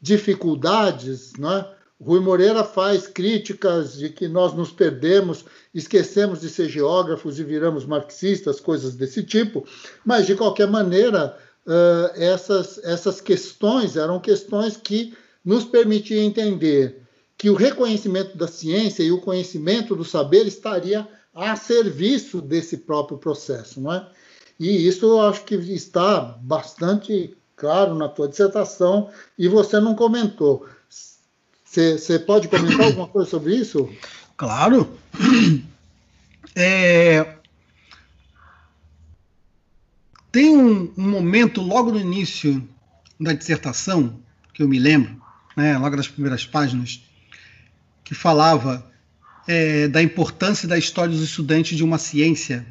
[0.00, 1.66] dificuldades, né?
[2.02, 7.86] Rui Moreira faz críticas de que nós nos perdemos, esquecemos de ser geógrafos e viramos
[7.86, 9.64] marxistas, coisas desse tipo,
[10.04, 11.38] mas de qualquer maneira,
[12.16, 17.02] essas, essas questões eram questões que nos permitiam entender
[17.36, 23.18] que o reconhecimento da ciência e o conhecimento do saber estaria a serviço desse próprio
[23.18, 24.06] processo, não é?
[24.58, 30.66] E isso eu acho que está bastante claro na tua dissertação e você não comentou.
[31.64, 33.88] Você pode comentar alguma coisa sobre isso?
[34.36, 34.88] Claro.
[36.54, 37.33] É...
[40.34, 42.68] Tem um, um, momento logo no início
[43.20, 44.18] da dissertação,
[44.52, 45.22] que eu me lembro,
[45.56, 47.04] né, logo nas primeiras páginas,
[48.02, 48.84] que falava
[49.46, 52.66] é, da importância da história dos estudantes de uma ciência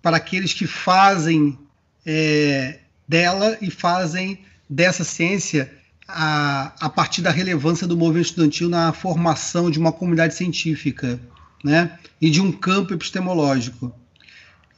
[0.00, 1.58] para aqueles que fazem
[2.06, 5.74] é, dela e fazem dessa ciência
[6.06, 11.18] a, a partir da relevância do movimento estudantil na formação de uma comunidade científica
[11.64, 13.92] né, e de um campo epistemológico.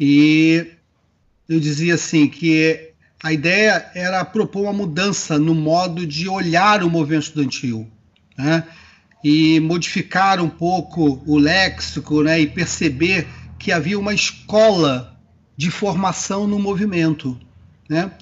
[0.03, 0.80] E
[1.51, 6.89] eu dizia assim que a ideia era propor uma mudança no modo de olhar o
[6.89, 7.91] movimento estudantil,
[8.39, 8.65] né,
[9.23, 13.27] e modificar um pouco o léxico, né, e perceber
[13.59, 15.19] que havia uma escola
[15.57, 17.37] de formação no movimento,
[17.89, 18.13] né,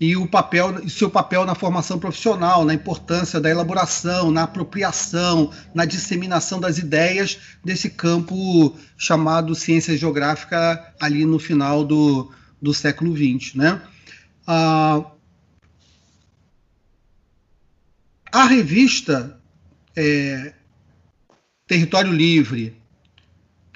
[0.00, 5.52] e o papel, e seu papel na formação profissional, na importância da elaboração, na apropriação,
[5.72, 13.14] na disseminação das ideias desse campo chamado ciência geográfica ali no final do, do século
[13.14, 13.82] XX, né?
[14.46, 15.04] Ah,
[18.30, 19.38] a revista
[19.96, 20.54] é,
[21.66, 22.74] Território Livre,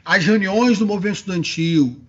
[0.04, 2.00] as reuniões do movimento estudantil,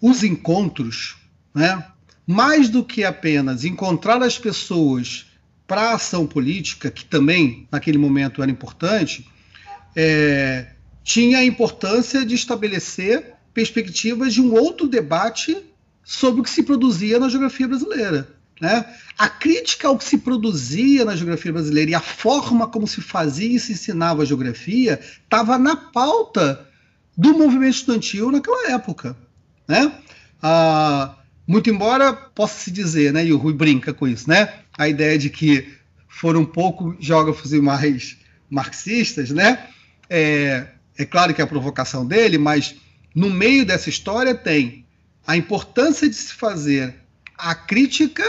[0.00, 1.16] os encontros,
[1.54, 1.86] né?
[2.26, 5.26] mais do que apenas encontrar as pessoas
[5.66, 9.26] para a ação política, que também naquele momento era importante,
[9.96, 15.56] é, tinha a importância de estabelecer perspectivas de um outro debate
[16.08, 18.26] sobre o que se produzia na geografia brasileira,
[18.58, 18.82] né?
[19.18, 23.54] A crítica ao que se produzia na geografia brasileira e a forma como se fazia
[23.54, 26.66] e se ensinava a geografia estava na pauta
[27.14, 29.14] do movimento estudantil naquela época.
[29.68, 29.92] Né?
[30.42, 31.14] Ah,
[31.46, 35.18] muito embora possa se dizer, né, e o Rui brinca com isso, né, a ideia
[35.18, 35.74] de que
[36.08, 38.16] foram um pouco geógrafos e mais
[38.48, 39.66] marxistas, né,
[40.08, 42.76] é, é claro que é a provocação dele, mas
[43.14, 44.86] no meio dessa história tem
[45.28, 46.94] a importância de se fazer
[47.36, 48.24] a crítica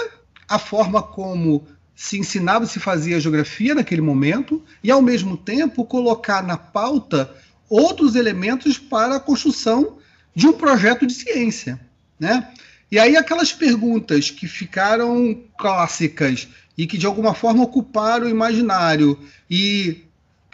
[0.50, 6.44] à forma como se ensinava se fazia geografia naquele momento e, ao mesmo tempo, colocar
[6.44, 7.34] na pauta
[7.70, 9.98] outros elementos para a construção
[10.36, 11.80] de um projeto de ciência.
[12.20, 12.52] Né?
[12.92, 19.18] E aí aquelas perguntas que ficaram clássicas e que de alguma forma ocuparam o imaginário
[19.50, 20.04] e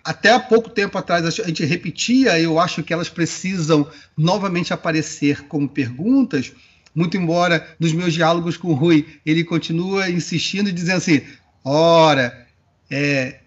[0.05, 5.47] até há pouco tempo atrás a gente repetia, eu acho que elas precisam novamente aparecer
[5.47, 6.53] como perguntas,
[6.93, 11.23] muito embora nos meus diálogos com o Rui ele continua insistindo e dizendo assim,
[11.63, 12.47] ora,
[12.89, 13.39] é,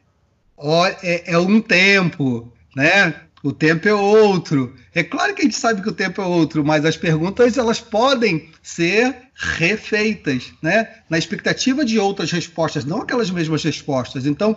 [1.02, 3.14] é, é um tempo, né?
[3.40, 4.74] O tempo é outro.
[4.92, 7.80] É claro que a gente sabe que o tempo é outro, mas as perguntas elas
[7.80, 10.88] podem ser refeitas, né?
[11.08, 14.26] Na expectativa de outras respostas, não aquelas mesmas respostas.
[14.26, 14.56] Então,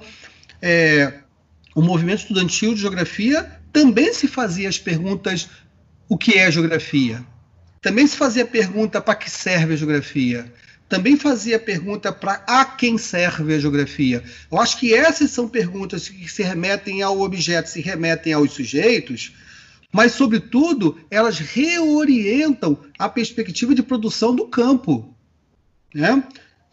[0.59, 1.20] é,
[1.75, 5.49] o movimento estudantil de geografia também se fazia as perguntas:
[6.09, 7.25] o que é geografia?
[7.81, 10.51] Também se fazia a pergunta para que serve a geografia?
[10.91, 14.21] também fazia pergunta para a quem serve a geografia.
[14.51, 19.33] Eu acho que essas são perguntas que se remetem ao objeto, se remetem aos sujeitos,
[19.89, 25.15] mas, sobretudo, elas reorientam a perspectiva de produção do campo.
[25.95, 26.21] Né?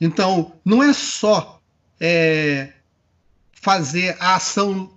[0.00, 1.60] Então, não é só
[2.00, 2.72] é,
[3.60, 4.90] fazer a ação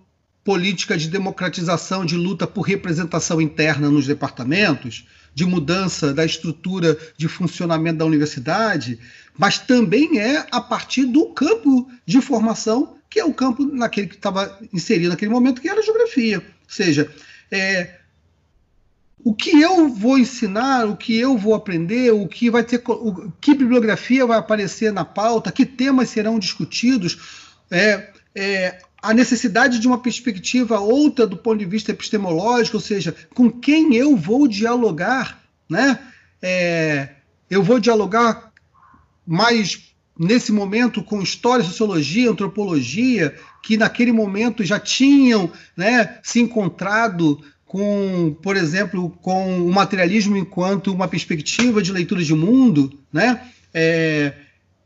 [0.43, 7.27] política de democratização, de luta por representação interna nos departamentos, de mudança da estrutura de
[7.27, 8.99] funcionamento da universidade,
[9.37, 14.15] mas também é a partir do campo de formação, que é o campo naquele que
[14.15, 16.39] estava inserido naquele momento, que era a geografia.
[16.39, 17.09] Ou seja,
[17.49, 17.99] é,
[19.23, 23.31] o que eu vou ensinar, o que eu vou aprender, o que vai ter, o,
[23.39, 29.87] que bibliografia vai aparecer na pauta, que temas serão discutidos, é, é, a necessidade de
[29.87, 35.41] uma perspectiva outra do ponto de vista epistemológico, ou seja, com quem eu vou dialogar,
[35.69, 35.99] né?
[36.41, 37.09] É,
[37.49, 38.51] eu vou dialogar
[39.25, 47.39] mais nesse momento com história, sociologia, antropologia, que naquele momento já tinham né, se encontrado
[47.65, 53.47] com, por exemplo, com o materialismo enquanto uma perspectiva de leitura de mundo, né?
[53.73, 54.33] É,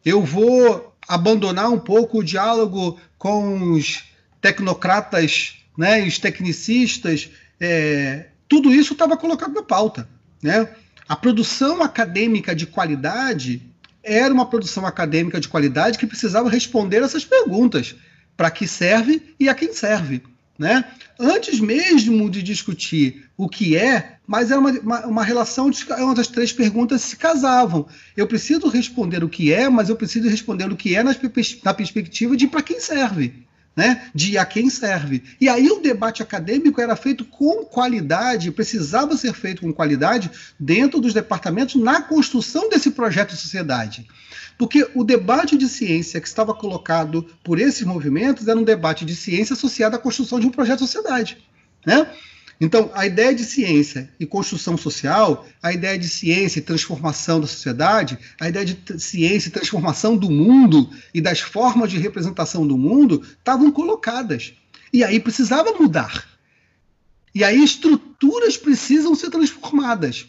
[0.05, 4.03] eu vou abandonar um pouco o diálogo com os
[4.39, 7.27] tecnocratas, né, os tecnicistas,
[7.59, 10.07] é, tudo isso estava colocado na pauta.
[10.43, 10.69] Né?
[11.09, 13.63] A produção acadêmica de qualidade
[14.03, 17.95] era uma produção acadêmica de qualidade que precisava responder essas perguntas:
[18.37, 20.21] para que serve e a quem serve.
[20.57, 20.85] Né?
[21.19, 26.15] Antes mesmo de discutir o que é, mas era uma, uma, uma relação de uma
[26.15, 27.85] das três perguntas se casavam.
[28.15, 31.15] Eu preciso responder o que é, mas eu preciso responder o que é na,
[31.63, 35.21] na perspectiva de para quem serve né, de a quem serve.
[35.39, 41.01] E aí o debate acadêmico era feito com qualidade, precisava ser feito com qualidade dentro
[41.01, 44.07] dos departamentos na construção desse projeto de sociedade.
[44.57, 49.15] Porque o debate de ciência que estava colocado por esses movimentos era um debate de
[49.15, 51.37] ciência associado à construção de um projeto de sociedade.
[51.85, 52.07] Né?
[52.59, 57.47] Então, a ideia de ciência e construção social, a ideia de ciência e transformação da
[57.47, 62.77] sociedade, a ideia de ciência e transformação do mundo e das formas de representação do
[62.77, 64.53] mundo estavam colocadas.
[64.93, 66.25] E aí precisava mudar.
[67.33, 70.25] E aí estruturas precisam ser transformadas.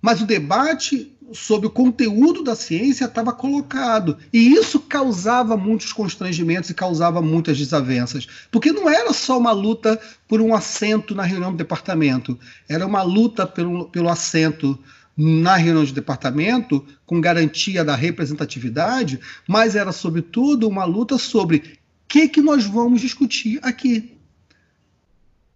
[0.00, 4.16] Mas o debate sobre o conteúdo da ciência estava colocado.
[4.32, 8.26] E isso causava muitos constrangimentos e causava muitas desavenças.
[8.50, 13.02] Porque não era só uma luta por um assento na reunião do departamento, era uma
[13.02, 14.78] luta pelo, pelo assento
[15.16, 19.18] na reunião de departamento, com garantia da representatividade,
[19.48, 21.62] mas era, sobretudo, uma luta sobre o
[22.06, 24.14] que, que nós vamos discutir aqui.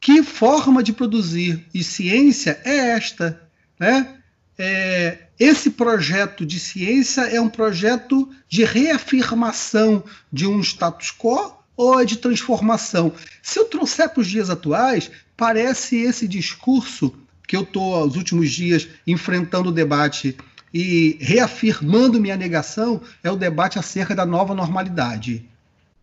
[0.01, 3.43] Que forma de produzir e ciência é esta?
[3.79, 4.20] Né?
[4.63, 11.99] É, esse projeto de ciência é um projeto de reafirmação de um status quo ou
[11.99, 13.11] é de transformação?
[13.43, 17.15] Se eu trouxer para os dias atuais, parece esse discurso
[17.49, 20.37] que eu estou, aos últimos dias, enfrentando o debate
[20.75, 25.49] e reafirmando minha negação, é o debate acerca da nova normalidade.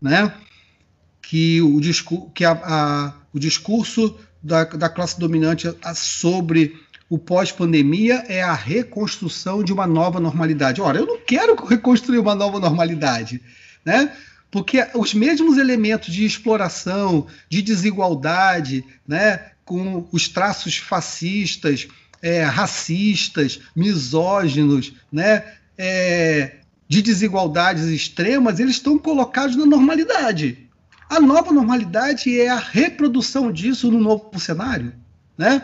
[0.02, 0.34] Né?
[1.22, 6.74] Que o, discurso, que a, a, o discurso da, da classe dominante sobre
[7.08, 10.80] o pós-pandemia é a reconstrução de uma nova normalidade.
[10.80, 13.40] Ora, eu não quero reconstruir uma nova normalidade,
[13.84, 14.12] né?
[14.50, 21.86] Porque os mesmos elementos de exploração, de desigualdade, né, com os traços fascistas,
[22.22, 25.44] é, racistas, misóginos, né,
[25.76, 26.56] é,
[26.88, 30.66] de desigualdades extremas, eles estão colocados na normalidade.
[31.10, 34.94] A nova normalidade é a reprodução disso no novo cenário.
[35.36, 35.62] Né?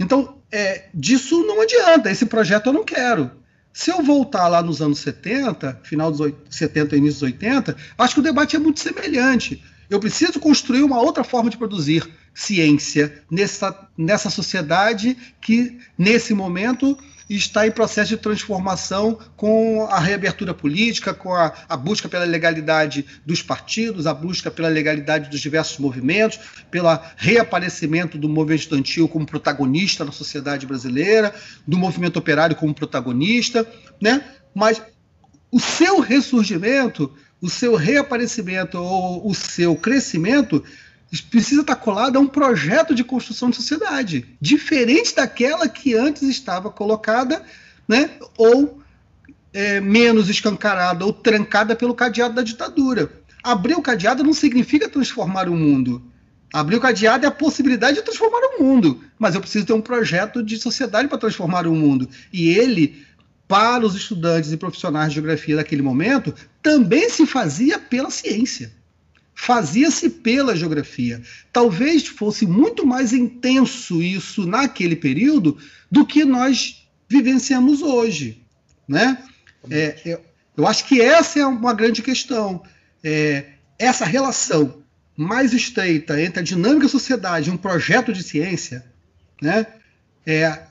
[0.00, 3.30] Então, é, disso não adianta, esse projeto eu não quero.
[3.72, 8.14] Se eu voltar lá nos anos 70, final dos 70 e início dos 80, acho
[8.14, 9.64] que o debate é muito semelhante.
[9.88, 16.98] Eu preciso construir uma outra forma de produzir ciência nessa, nessa sociedade que, nesse momento,
[17.36, 23.04] está em processo de transformação com a reabertura política, com a, a, busca pela legalidade
[23.24, 26.38] dos partidos, a busca pela legalidade dos diversos movimentos,
[26.70, 31.34] pelo reaparecimento do movimento estudantil como protagonista na sociedade brasileira,
[31.66, 33.66] do movimento operário como protagonista,
[34.00, 34.22] né?
[34.54, 34.82] Mas
[35.50, 40.62] o seu ressurgimento, o seu reaparecimento ou o seu crescimento
[41.20, 46.70] precisa estar colado a um projeto de construção de sociedade, diferente daquela que antes estava
[46.70, 47.42] colocada,
[47.86, 48.80] né, ou
[49.52, 53.12] é, menos escancarada ou trancada pelo cadeado da ditadura.
[53.42, 56.02] Abrir o cadeado não significa transformar o mundo.
[56.50, 59.80] Abrir o cadeado é a possibilidade de transformar o mundo, mas eu preciso ter um
[59.80, 62.08] projeto de sociedade para transformar o mundo.
[62.32, 63.04] E ele,
[63.48, 68.72] para os estudantes e profissionais de geografia daquele momento, também se fazia pela ciência
[69.42, 71.20] fazia-se pela geografia.
[71.52, 75.58] Talvez fosse muito mais intenso isso naquele período
[75.90, 78.40] do que nós vivenciamos hoje.
[78.86, 79.18] Né?
[79.68, 80.24] É, eu,
[80.56, 82.62] eu, acho que essa é uma grande questão.
[83.02, 84.80] É, essa relação
[85.16, 88.86] mais estreita entre a dinâmica da sociedade e um projeto de ciência,
[89.42, 89.66] né,
[90.24, 90.62] é,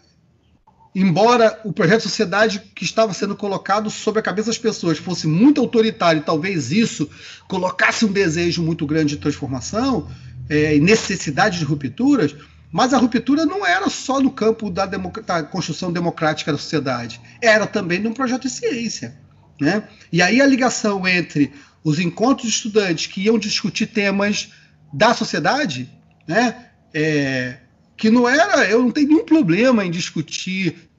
[0.93, 5.27] embora o projeto de sociedade que estava sendo colocado sobre a cabeça das pessoas fosse
[5.27, 7.09] muito autoritário, talvez isso
[7.47, 10.09] colocasse um desejo muito grande de transformação
[10.49, 12.35] é, e necessidade de rupturas,
[12.71, 17.65] mas a ruptura não era só no campo da, da, construção democrática da sociedade, era
[17.65, 19.17] também num projeto de ciência.
[19.59, 19.83] Né?
[20.11, 21.51] E aí a ligação entre
[21.83, 24.49] os encontros de estudantes que iam discutir temas
[24.93, 25.89] da sociedade,
[26.27, 26.67] né?
[26.93, 27.57] É,
[28.01, 30.89] que não era, eu não tenho nenhum problema em discutir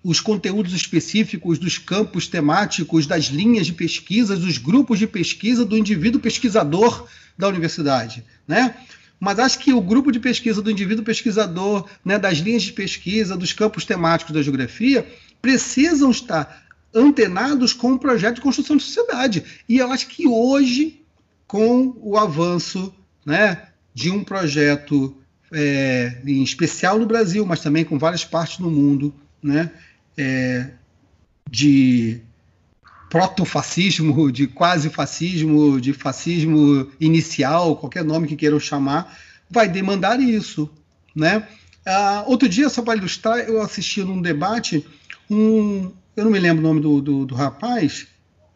[0.00, 5.76] os conteúdos específicos dos campos temáticos, das linhas de pesquisa, dos grupos de pesquisa do
[5.76, 8.76] indivíduo pesquisador da universidade, né?
[9.18, 13.36] Mas acho que o grupo de pesquisa do indivíduo pesquisador, né, das linhas de pesquisa,
[13.36, 15.04] dos campos temáticos da geografia,
[15.42, 19.42] precisam estar antenados com o projeto de construção de sociedade.
[19.68, 21.02] E eu acho que hoje,
[21.44, 22.94] com o avanço
[23.24, 25.16] né, de um projeto
[25.52, 29.70] é, em especial no Brasil, mas também com várias partes do mundo, né,
[30.16, 30.70] é,
[31.50, 32.20] de
[33.08, 39.16] protofascismo, de quase fascismo, de fascismo inicial, qualquer nome que queiram chamar,
[39.48, 40.68] vai demandar isso,
[41.14, 41.46] né?
[41.86, 44.84] Ah, outro dia, só para ilustrar, eu assisti num debate
[45.30, 48.06] um, eu não me lembro o nome do, do, do rapaz,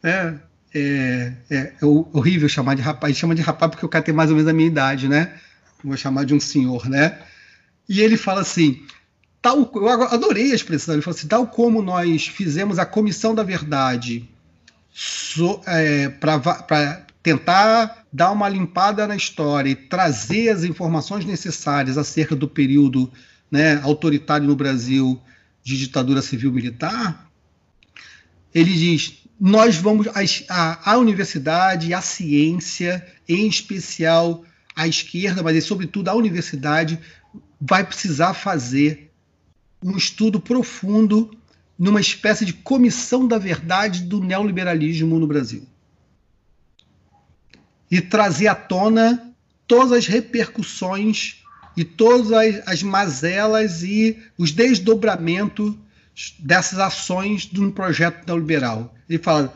[0.03, 0.35] é,
[0.75, 4.31] é, é, é, horrível chamar de rapaz, chama de rapaz porque o cara tem mais
[4.31, 5.35] ou menos a minha idade, né?
[5.89, 7.19] Vou chamar de um senhor, né?
[7.89, 8.83] E ele fala assim,
[9.43, 13.43] tal, eu adorei a expressão, ele falou assim, tal como nós fizemos a comissão da
[13.43, 14.29] verdade
[14.93, 22.35] so, é, para tentar dar uma limpada na história e trazer as informações necessárias acerca
[22.35, 23.11] do período
[23.51, 25.21] né, autoritário no Brasil
[25.63, 27.29] de ditadura civil-militar,
[28.55, 30.07] ele diz: nós vamos,
[30.49, 34.45] a, a universidade, a ciência, em especial
[34.81, 36.99] a esquerda, mas sobretudo a universidade,
[37.61, 39.13] vai precisar fazer
[39.85, 41.31] um estudo profundo
[41.79, 45.67] numa espécie de comissão da verdade do neoliberalismo no Brasil.
[47.91, 49.35] E trazer à tona
[49.67, 51.43] todas as repercussões
[51.77, 55.75] e todas as, as mazelas e os desdobramentos
[56.39, 58.95] dessas ações de um projeto neoliberal.
[59.09, 59.55] Ele fala: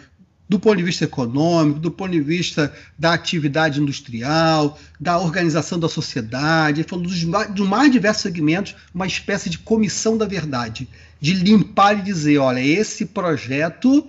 [0.49, 5.89] do ponto de vista econômico, do ponto de vista da atividade industrial, da organização da
[5.89, 10.89] sociedade, falou dos mais, dos mais diversos segmentos, uma espécie de comissão da verdade,
[11.21, 14.07] de limpar e dizer, olha, esse projeto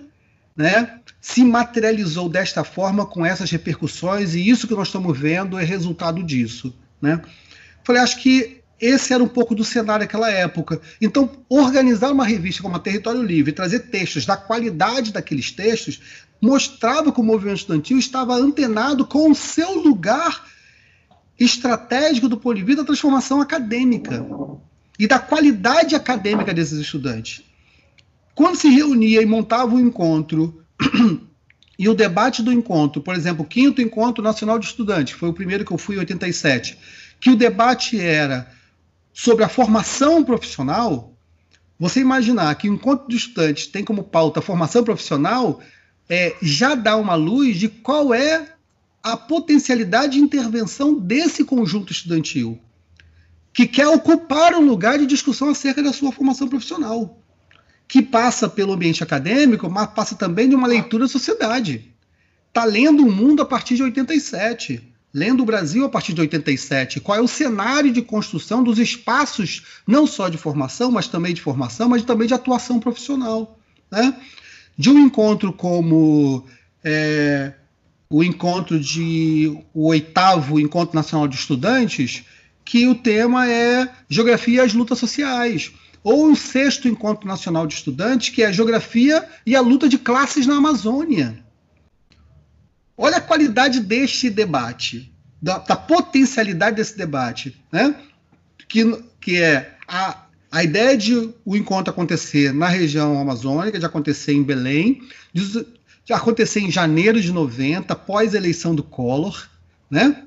[0.54, 5.64] né, se materializou desta forma, com essas repercussões, e isso que nós estamos vendo é
[5.64, 6.74] resultado disso.
[7.00, 7.20] Né?
[7.82, 10.80] Falei, acho que esse era um pouco do cenário daquela época.
[11.00, 16.00] Então, organizar uma revista como a Território Livre, trazer textos da qualidade daqueles textos,
[16.40, 20.44] mostrava que o movimento estudantil estava antenado com o seu lugar
[21.38, 24.24] estratégico do vista da transformação acadêmica.
[24.98, 27.42] e da qualidade acadêmica desses estudantes.
[28.34, 30.62] Quando se reunia e montava um encontro
[31.78, 35.34] e o debate do encontro, por exemplo, o quinto encontro nacional de estudantes, foi o
[35.34, 36.78] primeiro que eu fui em 87,
[37.20, 38.55] que o debate era
[39.16, 41.16] sobre a formação profissional,
[41.78, 45.58] você imaginar que o encontro de estudantes tem como pauta a formação profissional,
[46.06, 48.52] é, já dá uma luz de qual é
[49.02, 52.60] a potencialidade de intervenção desse conjunto estudantil,
[53.54, 57.18] que quer ocupar um lugar de discussão acerca da sua formação profissional,
[57.88, 61.90] que passa pelo ambiente acadêmico, mas passa também de uma leitura da sociedade.
[62.48, 67.00] Está lendo o mundo a partir de 87 lendo o Brasil a partir de 87,
[67.00, 71.40] qual é o cenário de construção dos espaços, não só de formação, mas também de
[71.40, 73.58] formação, mas também de atuação profissional.
[73.90, 74.14] Né?
[74.76, 76.44] De um encontro como
[76.84, 77.54] é,
[78.10, 82.22] o encontro de o oitavo Encontro Nacional de Estudantes,
[82.62, 85.72] que o tema é Geografia e as Lutas Sociais.
[86.04, 89.96] Ou o sexto Encontro Nacional de Estudantes, que é a Geografia e a Luta de
[89.96, 91.45] Classes na Amazônia.
[92.96, 97.94] Olha a qualidade deste debate, da, da potencialidade desse debate, né?
[98.66, 104.32] que, que é a, a ideia de o encontro acontecer na região amazônica, de acontecer
[104.32, 105.66] em Belém, de,
[106.04, 109.46] de acontecer em janeiro de 90, pós eleição do Collor,
[109.90, 110.22] né?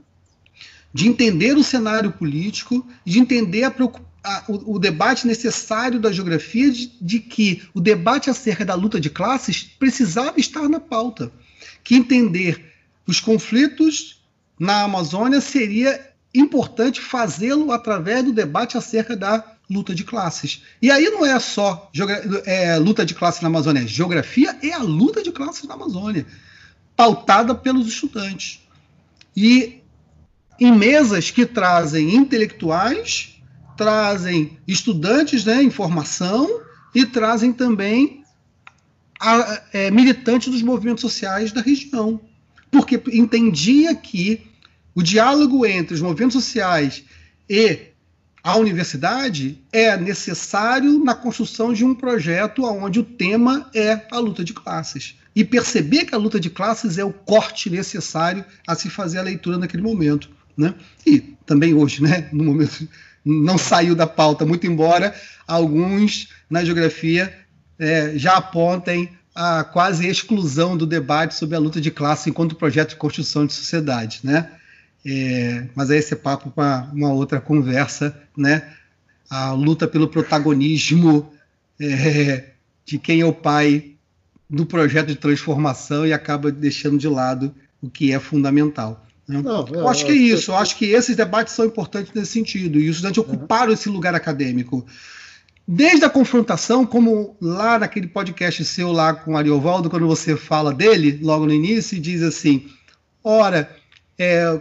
[0.93, 3.73] de entender o cenário político, de entender a,
[4.23, 8.99] a, o, o, debate necessário da geografia, de, de que o debate acerca da luta
[8.99, 11.31] de classes precisava estar na pauta
[11.89, 12.71] que entender
[13.07, 14.21] os conflitos
[14.59, 20.61] na Amazônia seria importante fazê-lo através do debate acerca da luta de classes.
[20.79, 21.89] E aí não é só
[22.45, 26.27] é, luta de classes na Amazônia, é geografia é a luta de classes na Amazônia,
[26.95, 28.61] pautada pelos estudantes.
[29.35, 29.81] E
[30.59, 33.41] em mesas que trazem intelectuais,
[33.75, 36.61] trazem estudantes né, em formação
[36.93, 38.18] e trazem também
[39.19, 42.21] a, é, militante dos movimentos sociais da região,
[42.71, 44.47] porque entendia que
[44.95, 47.03] o diálogo entre os movimentos sociais
[47.49, 47.89] e
[48.41, 54.43] a universidade é necessário na construção de um projeto onde o tema é a luta
[54.43, 55.15] de classes.
[55.35, 59.23] E perceber que a luta de classes é o corte necessário a se fazer a
[59.23, 60.29] leitura naquele momento.
[60.57, 60.73] Né?
[61.05, 62.87] E também hoje, né, no momento,
[63.23, 65.13] não saiu da pauta, muito embora
[65.47, 67.33] alguns na geografia
[67.79, 72.89] é, já apontem a quase exclusão do debate sobre a luta de classe enquanto projeto
[72.89, 74.51] de construção de sociedade, né?
[75.05, 78.73] É, mas aí esse é papo para uma outra conversa, né?
[79.29, 81.31] A luta pelo protagonismo
[81.79, 82.49] é,
[82.85, 83.93] de quem é o pai
[84.49, 89.05] do projeto de transformação e acaba deixando de lado o que é fundamental.
[89.27, 89.41] Né?
[89.41, 92.79] Não, eu acho que é isso, eu acho que esses debates são importantes nesse sentido,
[92.79, 94.85] e os estudantes ocuparam esse lugar acadêmico.
[95.71, 100.73] Desde a confrontação, como lá naquele podcast seu lá com o Ariovaldo, quando você fala
[100.73, 102.67] dele, logo no início, e diz assim:
[103.23, 103.69] Ora,
[104.17, 104.59] é,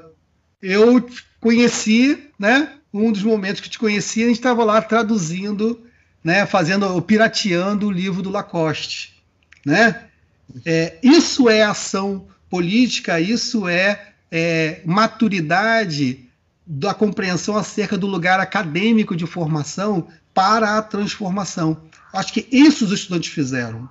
[0.61, 1.09] eu
[1.41, 2.75] conheci, né?
[2.93, 5.81] Um dos momentos que te conheci, a gente estava lá traduzindo,
[6.23, 6.45] né?
[6.45, 9.15] Fazendo, pirateando o livro do Lacoste,
[9.65, 10.09] né?
[10.63, 16.29] É, isso é ação política, isso é, é maturidade
[16.67, 20.07] da compreensão acerca do lugar acadêmico de formação
[20.39, 21.77] para a transformação.
[22.13, 23.89] Acho que isso os estudantes fizeram,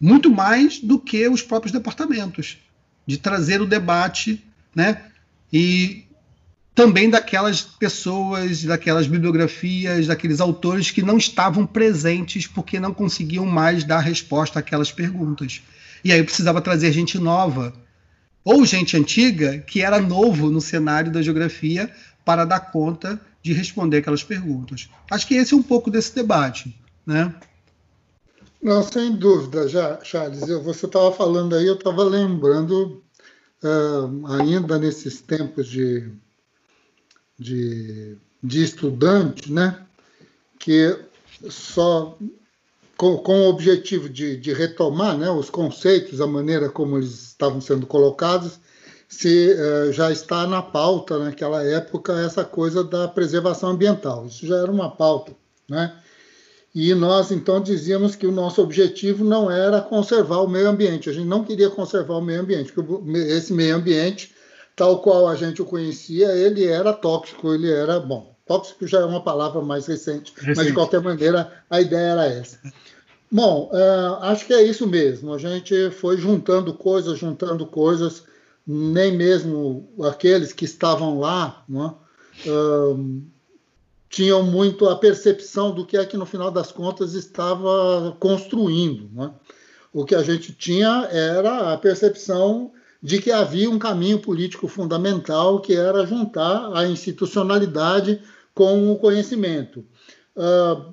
[0.00, 2.58] muito mais do que os próprios departamentos,
[3.04, 4.44] de trazer o debate,
[4.76, 5.02] né?
[5.52, 6.04] E
[6.72, 13.82] também daquelas pessoas, daquelas bibliografias, daqueles autores que não estavam presentes porque não conseguiam mais
[13.82, 15.62] dar resposta àquelas perguntas.
[16.04, 17.72] E aí precisava trazer gente nova,
[18.44, 21.90] ou gente antiga que era novo no cenário da geografia
[22.24, 24.88] para dar conta de responder aquelas perguntas.
[25.10, 27.34] Acho que esse é um pouco desse debate, né?
[28.62, 30.48] Não, sem dúvida, já, Charles.
[30.48, 33.02] Eu, você estava falando aí, eu estava lembrando,
[33.64, 36.08] uh, ainda nesses tempos de,
[37.36, 39.84] de, de estudante, né?
[40.60, 40.96] Que
[41.50, 42.16] só
[42.96, 47.60] com, com o objetivo de, de retomar né, os conceitos, a maneira como eles estavam
[47.60, 48.60] sendo colocados,
[49.12, 54.24] se uh, já está na pauta naquela época essa coisa da preservação ambiental.
[54.24, 55.32] Isso já era uma pauta,
[55.68, 55.94] né?
[56.74, 61.10] E nós então dizíamos que o nosso objetivo não era conservar o meio ambiente.
[61.10, 64.34] A gente não queria conservar o meio ambiente, porque esse meio ambiente,
[64.74, 68.34] tal qual a gente o conhecia, ele era tóxico, ele era bom.
[68.46, 70.56] Tóxico já é uma palavra mais recente, recente.
[70.56, 72.58] mas de qualquer maneira a ideia era essa.
[73.30, 75.34] Bom, uh, acho que é isso mesmo.
[75.34, 78.31] A gente foi juntando coisas, juntando coisas
[78.66, 81.94] nem mesmo aqueles que estavam lá né,
[84.08, 89.10] tinham muito a percepção do que é que, no final das contas, estava construindo.
[89.12, 89.32] Né?
[89.92, 95.60] O que a gente tinha era a percepção de que havia um caminho político fundamental
[95.60, 98.20] que era juntar a institucionalidade
[98.54, 99.84] com o conhecimento.
[100.36, 100.92] Ah,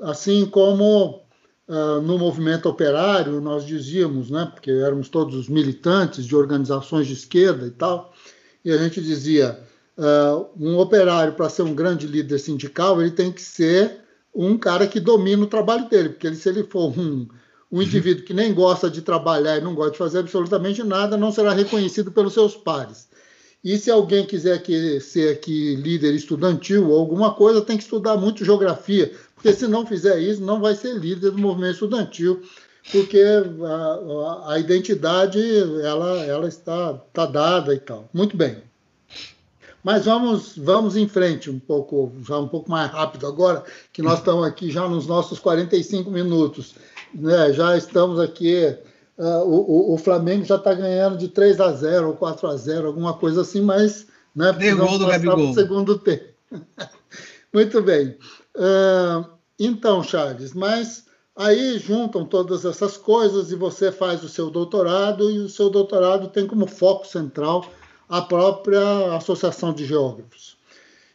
[0.00, 1.22] assim como
[1.68, 7.66] ah, no movimento operário nós dizíamos, né, porque éramos todos militantes de organizações de esquerda
[7.66, 8.14] e tal,
[8.64, 9.60] e a gente dizia
[9.98, 14.00] uh, um operário para ser um grande líder sindical ele tem que ser
[14.34, 17.28] um cara que domina o trabalho dele, porque ele, se ele for um,
[17.70, 21.30] um indivíduo que nem gosta de trabalhar e não gosta de fazer absolutamente nada, não
[21.30, 23.08] será reconhecido pelos seus pares.
[23.62, 28.16] E se alguém quiser que, ser aqui líder estudantil ou alguma coisa, tem que estudar
[28.16, 32.42] muito geografia, porque se não fizer isso, não vai ser líder do movimento estudantil,
[32.90, 35.40] porque a, a, a identidade
[35.84, 38.08] ela, ela está, está dada e tal.
[38.12, 38.58] Muito bem.
[39.84, 43.62] Mas vamos, vamos em frente um pouco, já um pouco mais rápido agora,
[43.92, 46.74] que nós estamos aqui já nos nossos 45 minutos.
[47.14, 47.52] Né?
[47.52, 48.76] Já estamos aqui
[49.18, 52.86] Uh, o, o, Flamengo já está ganhando de 3 a 0 ou 4 a 0
[52.86, 55.52] alguma coisa assim, mas né, gol do Gabigol.
[55.54, 56.22] segundo tempo.
[57.52, 58.16] Muito bem.
[58.58, 59.24] Uh,
[59.56, 61.06] então, Charles, mas
[61.36, 66.28] aí juntam todas essas coisas e você faz o seu doutorado, e o seu doutorado
[66.28, 67.64] tem como foco central
[68.08, 70.56] a própria Associação de Geógrafos.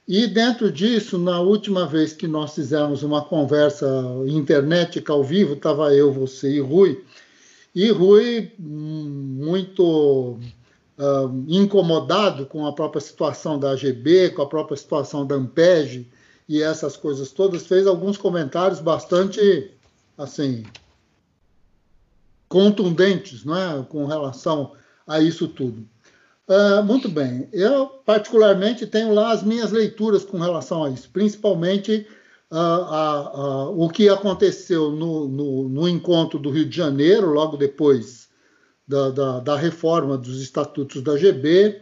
[0.07, 3.87] E dentro disso, na última vez que nós fizemos uma conversa
[4.27, 7.03] internet ao vivo, estava eu, você e Rui,
[7.75, 10.37] e Rui, muito
[10.97, 16.07] uh, incomodado com a própria situação da AGB, com a própria situação da Ampeg
[16.47, 19.71] e essas coisas todas, fez alguns comentários bastante,
[20.17, 20.63] assim,
[22.47, 23.83] contundentes, não é?
[23.83, 24.73] com relação
[25.07, 25.87] a isso tudo.
[26.47, 27.47] Uh, muito bem.
[27.53, 32.05] Eu, particularmente, tenho lá as minhas leituras com relação a isso, principalmente
[32.51, 38.27] uh, o que aconteceu no, no, no, encontro do Rio de Janeiro, logo depois
[38.87, 41.81] da, da, da reforma dos estatutos da GB,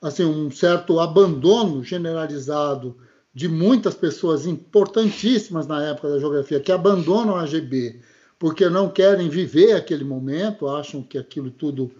[0.00, 2.96] assim, um certo abandono generalizado
[3.40, 7.98] de muitas pessoas importantíssimas na época da geografia que abandonam a GB
[8.38, 11.90] porque não querem viver aquele momento, acham que aquilo tudo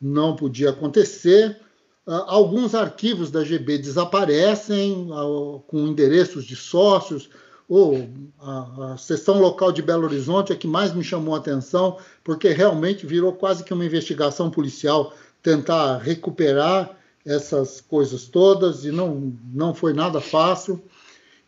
[0.00, 1.58] não podia acontecer.
[2.06, 7.28] Uh, alguns arquivos da GB desaparecem uh, com endereços de sócios,
[7.68, 11.98] ou a, a seção local de Belo Horizonte é que mais me chamou a atenção,
[12.22, 19.32] porque realmente virou quase que uma investigação policial tentar recuperar essas coisas todas e não,
[19.52, 20.82] não foi nada fácil.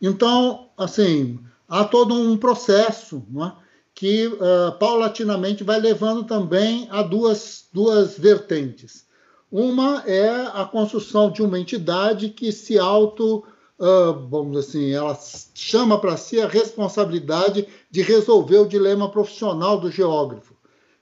[0.01, 3.53] Então, assim, há todo um processo é?
[3.95, 9.07] que uh, paulatinamente vai levando também a duas, duas vertentes.
[9.51, 13.45] Uma é a construção de uma entidade que se auto
[13.79, 15.18] uh, vamos assim, ela
[15.55, 20.55] chama para si a responsabilidade de resolver o dilema profissional do geógrafo,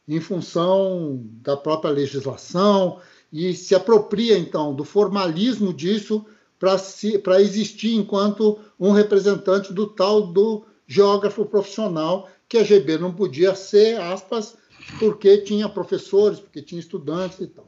[0.06, 3.00] em função da própria legislação,
[3.34, 6.24] e se apropria, então, do formalismo disso
[6.56, 13.56] para existir enquanto um representante do tal do geógrafo profissional, que a GB não podia
[13.56, 14.56] ser, aspas,
[15.00, 17.66] porque tinha professores, porque tinha estudantes e tal.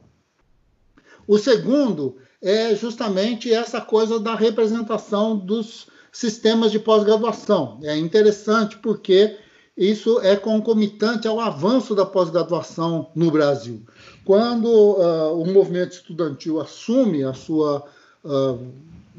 [1.27, 7.81] O segundo é justamente essa coisa da representação dos sistemas de pós-graduação.
[7.83, 9.37] É interessante porque
[9.77, 13.83] isso é concomitante ao avanço da pós-graduação no Brasil.
[14.25, 17.85] Quando uh, o movimento estudantil assume a sua,
[18.25, 18.59] uh,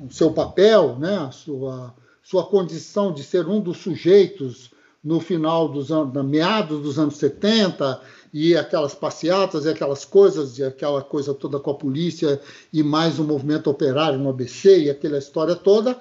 [0.04, 1.94] o seu papel, né, a sua,
[2.24, 4.72] sua condição de ser um dos sujeitos
[5.04, 8.02] no final dos anos, meados dos anos 70,
[8.34, 12.42] e aquelas passeatas e aquelas coisas, e aquela coisa toda com a polícia
[12.74, 15.98] e mais um movimento operário no ABC e aquela história toda,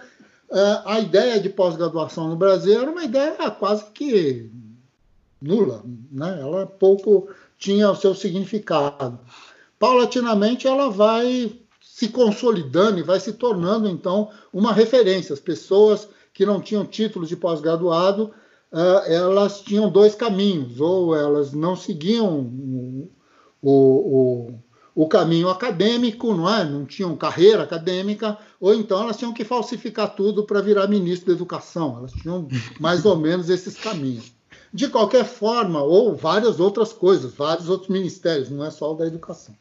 [0.84, 4.51] a ideia de pós-graduação no Brasil era uma ideia quase que
[5.40, 6.38] nula, né?
[6.40, 7.28] ela pouco
[7.59, 9.18] tinha o seu significado.
[9.78, 15.32] Paulatinamente ela vai se consolidando e vai se tornando então uma referência.
[15.32, 18.32] As pessoas que não tinham títulos de pós-graduado
[18.72, 22.40] uh, elas tinham dois caminhos, ou elas não seguiam
[23.62, 24.55] o, o,
[24.97, 26.64] o caminho acadêmico, não é?
[26.64, 31.34] Não tinham carreira acadêmica, ou então elas tinham que falsificar tudo para virar ministro da
[31.34, 31.99] educação.
[31.99, 32.49] Elas tinham
[32.80, 34.32] mais ou menos esses caminhos.
[34.72, 39.07] De qualquer forma, ou várias outras coisas, vários outros ministérios, não é só o da
[39.07, 39.55] educação.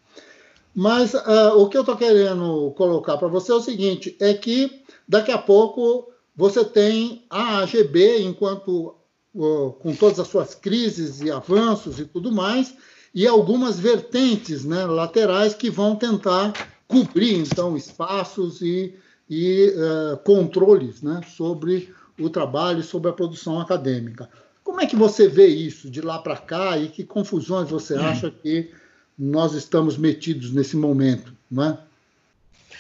[0.74, 4.84] Mas uh, o que eu estou querendo colocar para você é o seguinte: é que
[5.06, 8.96] daqui a pouco você tem a AGB enquanto
[9.34, 12.74] com todas as suas crises e avanços e tudo mais,
[13.16, 16.54] e algumas vertentes né, laterais que vão tentar
[16.86, 18.94] cobrir então espaços e
[19.30, 24.30] e uh, controles né, sobre o trabalho e sobre a produção acadêmica.
[24.64, 28.32] Como é que você vê isso de lá para cá e que confusões você acha
[28.32, 28.72] que
[29.18, 31.78] nós estamos metidos nesse momento, né?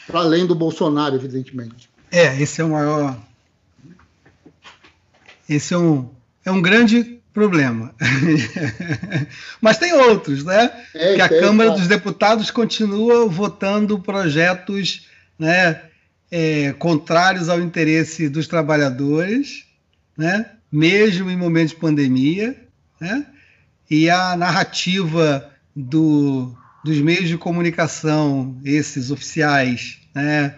[0.08, 1.90] Para além do Bolsonaro, evidentemente.
[2.12, 3.18] É, esse é o maior.
[5.48, 6.10] Esse é um,
[6.44, 7.94] é um grande problema.
[9.62, 10.72] Mas tem outros, né?
[10.96, 15.08] É, que a Câmara dos Deputados continua votando projetos
[15.38, 15.82] né,
[16.32, 19.66] é, contrários ao interesse dos trabalhadores,
[20.18, 20.46] né?
[20.72, 22.56] mesmo em momentos de pandemia.
[23.00, 23.26] Né?
[23.92, 26.56] E a narrativa do,
[26.86, 30.56] dos meios de comunicação, esses oficiais, né?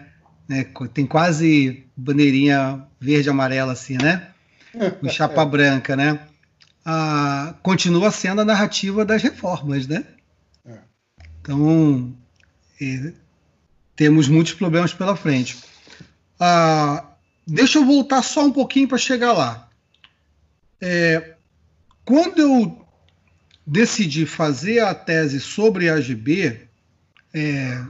[0.48, 0.64] né?
[0.94, 4.28] tem quase bandeirinha verde amarela assim, né?
[5.02, 6.20] O chapa branca, né?
[6.90, 10.06] Ah, continua sendo a narrativa das reformas, né?
[10.64, 10.78] É.
[11.38, 12.16] Então,
[12.80, 13.12] é,
[13.94, 15.58] temos muitos problemas pela frente.
[16.40, 17.04] Ah,
[17.46, 19.68] deixa eu voltar só um pouquinho para chegar lá.
[20.80, 21.34] É,
[22.06, 22.86] quando eu
[23.66, 26.58] decidi fazer a tese sobre a AGB,
[27.34, 27.84] é,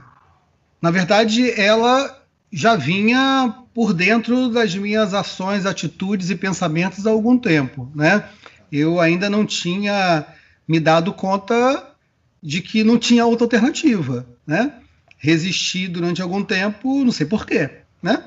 [0.81, 2.21] na verdade, ela
[2.51, 8.27] já vinha por dentro das minhas ações, atitudes e pensamentos há algum tempo, né?
[8.71, 10.25] Eu ainda não tinha
[10.67, 11.95] me dado conta
[12.41, 14.73] de que não tinha outra alternativa, né?
[15.17, 17.69] Resisti durante algum tempo, não sei porquê,
[18.01, 18.23] né?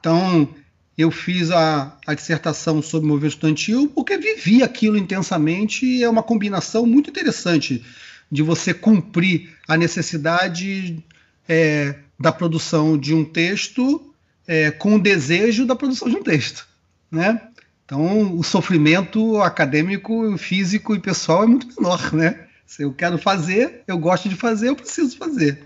[0.00, 0.48] Então,
[0.96, 6.22] eu fiz a, a dissertação sobre movimento estudantil porque vivi aquilo intensamente e é uma
[6.22, 7.84] combinação muito interessante
[8.30, 11.02] de você cumprir a necessidade
[11.48, 14.12] é, da produção de um texto
[14.46, 16.66] é, com o desejo da produção de um texto,
[17.10, 17.40] né?
[17.86, 22.46] Então, o sofrimento acadêmico, físico e pessoal é muito menor, né?
[22.66, 25.62] Se eu quero fazer, eu gosto de fazer, eu preciso fazer.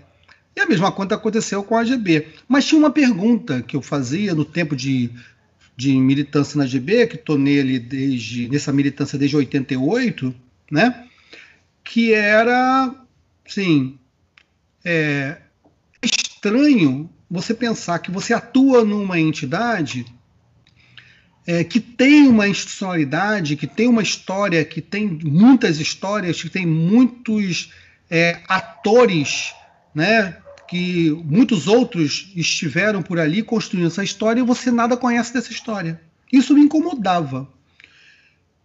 [0.55, 2.27] E a mesma coisa aconteceu com a AGB.
[2.47, 5.09] Mas tinha uma pergunta que eu fazia no tempo de,
[5.75, 10.35] de militância na AGB, que estou nele desde, nessa militância desde 88,
[10.69, 11.07] né?
[11.83, 12.93] Que era,
[13.47, 13.97] sim,
[14.85, 15.37] é
[16.03, 20.05] estranho você pensar que você atua numa entidade
[21.45, 26.65] é, que tem uma institucionalidade, que tem uma história, que tem muitas histórias, que tem
[26.65, 27.71] muitos
[28.09, 29.53] é, atores,
[29.93, 30.37] né,
[30.67, 35.99] que muitos outros estiveram por ali construindo essa história e você nada conhece dessa história.
[36.31, 37.47] Isso me incomodava.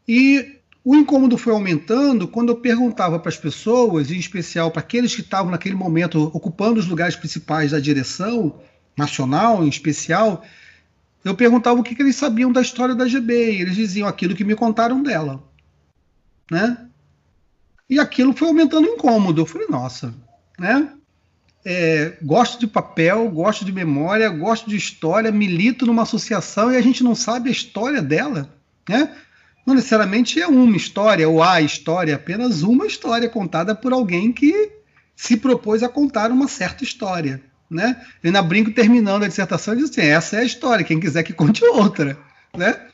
[0.07, 5.17] E o incômodo foi aumentando quando eu perguntava para as pessoas, em especial para aqueles
[5.17, 8.61] que estavam naquele momento ocupando os lugares principais da direção
[8.97, 10.45] nacional, em especial,
[11.31, 14.35] eu perguntava o que, que eles sabiam da história da GB, e eles diziam aquilo
[14.35, 15.43] que me contaram dela.
[16.49, 16.87] Né?
[17.91, 19.41] E aquilo foi aumentando o incômodo.
[19.41, 20.15] Eu falei, nossa,
[20.57, 20.93] né?
[21.65, 26.81] É, gosto de papel, gosto de memória, gosto de história, milito numa associação e a
[26.81, 28.49] gente não sabe a história dela,
[28.89, 29.17] né?
[29.67, 34.71] Não necessariamente é uma história ou a história, apenas uma história contada por alguém que
[35.17, 38.01] se propôs a contar uma certa história né?
[38.23, 41.23] Eu ainda brinco terminando a dissertação e diz assim, essa é a história, quem quiser
[41.23, 42.19] que conte outra,
[42.57, 42.87] né?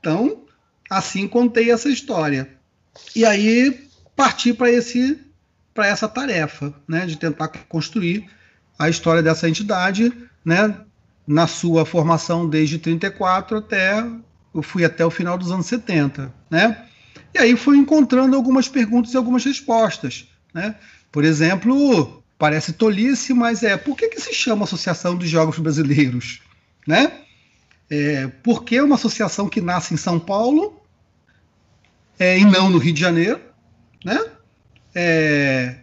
[0.00, 0.44] Então,
[0.88, 2.48] assim contei essa história.
[3.14, 5.20] E aí parti para esse
[5.72, 8.30] para essa tarefa, né, de tentar construir
[8.78, 10.12] a história dessa entidade,
[10.44, 10.72] né,
[11.26, 14.04] na sua formação desde 34 até
[14.54, 16.86] eu fui até o final dos anos 70, né?
[17.34, 20.76] E aí fui encontrando algumas perguntas e algumas respostas, né?
[21.10, 23.74] Por exemplo, Parece tolice, mas é.
[23.74, 26.42] Por que, que se chama Associação dos Jogos Brasileiros?
[26.86, 27.10] Né?
[27.88, 30.78] É, por que uma associação que nasce em São Paulo
[32.18, 33.40] é, e não no Rio de Janeiro?
[34.04, 34.22] Né?
[34.94, 35.76] É,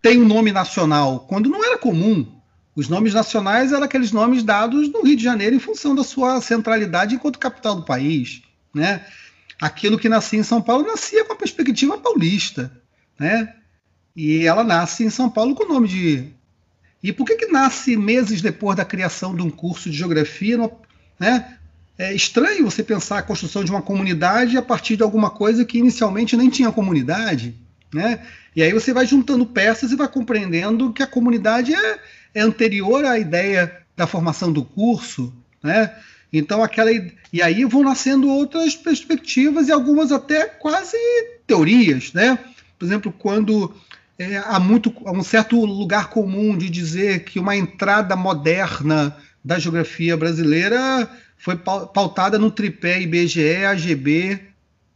[0.00, 2.26] tem um nome nacional, quando não era comum.
[2.74, 6.40] Os nomes nacionais eram aqueles nomes dados no Rio de Janeiro em função da sua
[6.40, 8.40] centralidade enquanto capital do país.
[8.74, 9.04] Né?
[9.60, 12.72] Aquilo que nascia em São Paulo nascia com a perspectiva paulista.
[13.18, 13.54] Né?
[14.20, 16.26] E ela nasce em São Paulo com o nome de.
[17.02, 20.58] E por que, que nasce meses depois da criação de um curso de geografia?
[21.18, 21.56] Né?
[21.96, 25.78] É estranho você pensar a construção de uma comunidade a partir de alguma coisa que
[25.78, 27.56] inicialmente nem tinha comunidade.
[27.94, 28.20] Né?
[28.54, 31.98] E aí você vai juntando peças e vai compreendendo que a comunidade é,
[32.34, 35.32] é anterior à ideia da formação do curso.
[35.62, 35.96] Né?
[36.30, 36.90] Então aquela
[37.32, 40.98] e aí vão nascendo outras perspectivas e algumas até quase
[41.46, 42.38] teorias, né?
[42.78, 43.74] Por exemplo, quando
[44.20, 49.58] é, há, muito, há um certo lugar comum de dizer que uma entrada moderna da
[49.58, 51.08] geografia brasileira
[51.38, 54.38] foi pautada no tripé IBGE, AGB,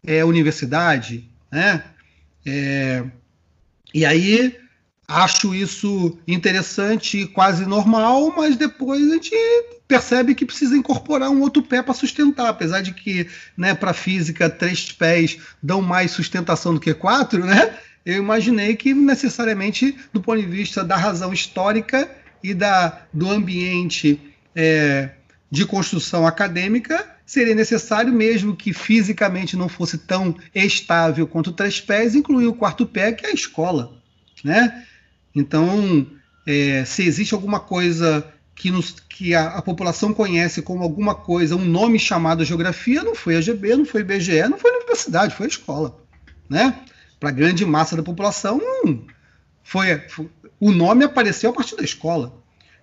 [0.06, 1.82] é, universidade, né?
[2.44, 3.02] É,
[3.94, 4.54] e aí
[5.08, 9.34] acho isso interessante e quase normal, mas depois a gente
[9.88, 14.50] percebe que precisa incorporar um outro pé para sustentar, apesar de que, né, para física,
[14.50, 17.74] três pés dão mais sustentação do que quatro, né?
[18.04, 22.10] Eu imaginei que necessariamente, do ponto de vista da razão histórica
[22.42, 24.20] e da, do ambiente
[24.54, 25.10] é,
[25.50, 32.14] de construção acadêmica, seria necessário, mesmo que fisicamente não fosse tão estável quanto três pés,
[32.14, 33.96] incluir o quarto pé, que é a escola,
[34.44, 34.84] né?
[35.34, 36.06] Então,
[36.46, 38.24] é, se existe alguma coisa
[38.54, 43.14] que, nos, que a, a, população conhece como alguma coisa, um nome chamado geografia, não
[43.14, 45.98] foi a GB, não foi o IBGE, não foi a universidade, foi a escola.
[46.48, 46.74] Né?
[47.24, 48.60] Para a grande massa da população,
[49.62, 50.28] foi, foi,
[50.60, 52.36] o nome apareceu a partir da escola.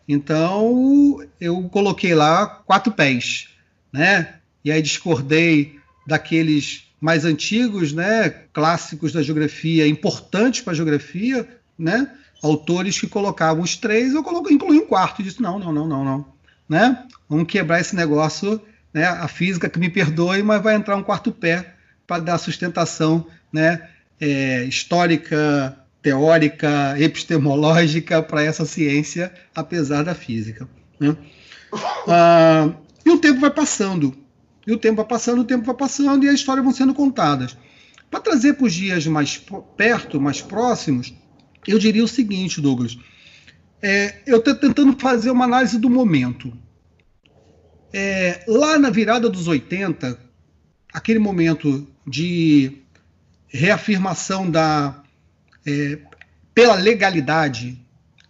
[0.09, 3.49] Então, eu coloquei lá quatro pés.
[3.93, 4.33] Né?
[4.65, 12.11] E aí discordei daqueles mais antigos, né, clássicos da geografia, importantes para a geografia, né,
[12.41, 15.87] autores que colocavam os três, eu coloquei, incluí um quarto e disse, não, não, não,
[15.87, 16.25] não, não.
[16.67, 17.05] Né?
[17.29, 18.59] Vamos quebrar esse negócio,
[18.91, 19.05] né?
[19.05, 21.75] a física que me perdoe, mas vai entrar um quarto pé
[22.07, 23.89] para dar sustentação né?
[24.21, 30.69] É, histórica, teórica, epistemológica para essa ciência, apesar da física.
[30.99, 31.17] Né?
[32.07, 32.71] Ah,
[33.05, 34.15] e o tempo vai passando,
[34.65, 37.57] e o tempo vai passando, o tempo vai passando, e as histórias vão sendo contadas.
[38.09, 39.41] Para trazer para os dias mais
[39.77, 41.13] perto, mais próximos,
[41.67, 42.97] eu diria o seguinte, Douglas.
[43.81, 46.53] É, eu estou tentando fazer uma análise do momento.
[47.93, 50.19] É, lá na virada dos 80,
[50.93, 52.80] aquele momento de
[53.51, 55.01] reafirmação da
[55.65, 55.99] é,
[56.53, 57.79] pela legalidade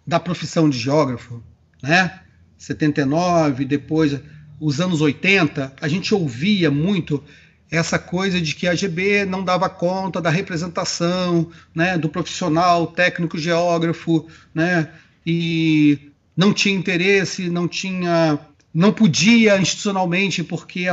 [0.05, 1.41] da profissão de geógrafo,
[1.81, 2.19] né?
[2.57, 4.19] 79, depois
[4.59, 7.23] os anos 80, a gente ouvia muito
[7.71, 13.37] essa coisa de que a GB não dava conta da representação né, do profissional técnico
[13.37, 14.89] geógrafo, né,
[15.25, 18.37] e não tinha interesse, não tinha,
[18.73, 20.85] não podia institucionalmente porque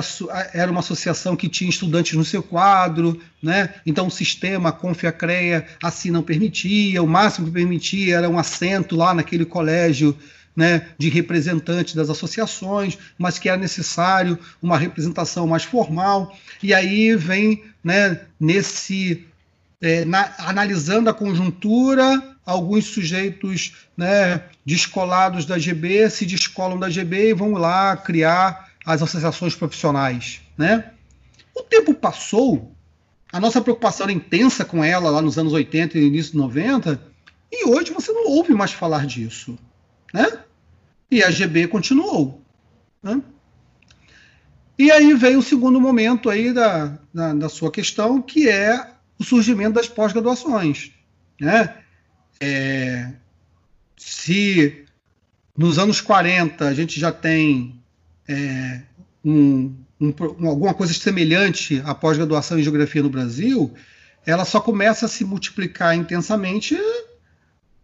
[0.52, 6.10] era uma associação que tinha estudantes no seu quadro, né, então o sistema, Confiacreia, assim
[6.10, 10.16] não permitia, o máximo que permitia era um assento lá naquele colégio
[10.58, 16.36] né, de representantes das associações, mas que era necessário uma representação mais formal.
[16.60, 19.24] E aí vem né, nesse.
[19.80, 27.28] É, na, analisando a conjuntura, alguns sujeitos né, descolados da GB se descolam da GB
[27.28, 30.40] e vão lá criar as associações profissionais.
[30.56, 30.92] Né?
[31.54, 32.74] O tempo passou,
[33.30, 36.98] a nossa preocupação era intensa com ela lá nos anos 80 e início de 90,
[37.52, 39.58] e hoje você não ouve mais falar disso.
[40.14, 40.26] Né?
[41.10, 42.42] E a GB continuou.
[43.02, 43.20] Né?
[44.78, 49.24] E aí veio o segundo momento aí da, da, da sua questão, que é o
[49.24, 50.92] surgimento das pós-graduações.
[51.38, 51.74] Né?
[52.40, 53.10] É,
[53.96, 54.84] se
[55.56, 57.80] nos anos 40 a gente já tem
[58.28, 58.82] é,
[59.24, 60.14] um, um,
[60.46, 63.74] alguma coisa semelhante à pós-graduação em geografia no Brasil,
[64.24, 66.78] ela só começa a se multiplicar intensamente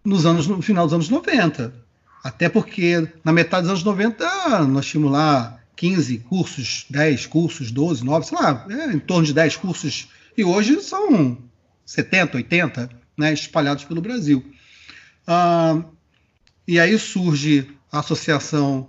[0.05, 1.75] nos anos, no final dos anos 90.
[2.23, 8.05] Até porque na metade dos anos 90 nós tínhamos lá 15 cursos, 10 cursos, 12,
[8.05, 10.09] 9, sei lá, é, em torno de 10 cursos.
[10.37, 11.39] E hoje são
[11.85, 14.45] 70, 80, né, espalhados pelo Brasil.
[15.27, 15.83] Ah,
[16.67, 18.89] e aí surge a Associação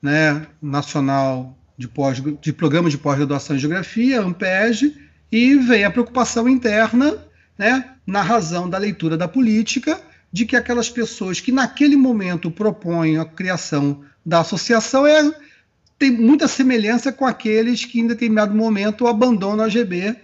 [0.00, 4.96] né, Nacional de, pós, de Programas de Pós-Graduação em Geografia, AMPEG,
[5.30, 7.16] e vem a preocupação interna
[7.56, 10.00] né, na razão da leitura da política
[10.32, 15.32] de que aquelas pessoas que naquele momento propõem a criação da associação é,
[15.98, 20.16] tem muita semelhança com aqueles que em determinado momento abandonam a GB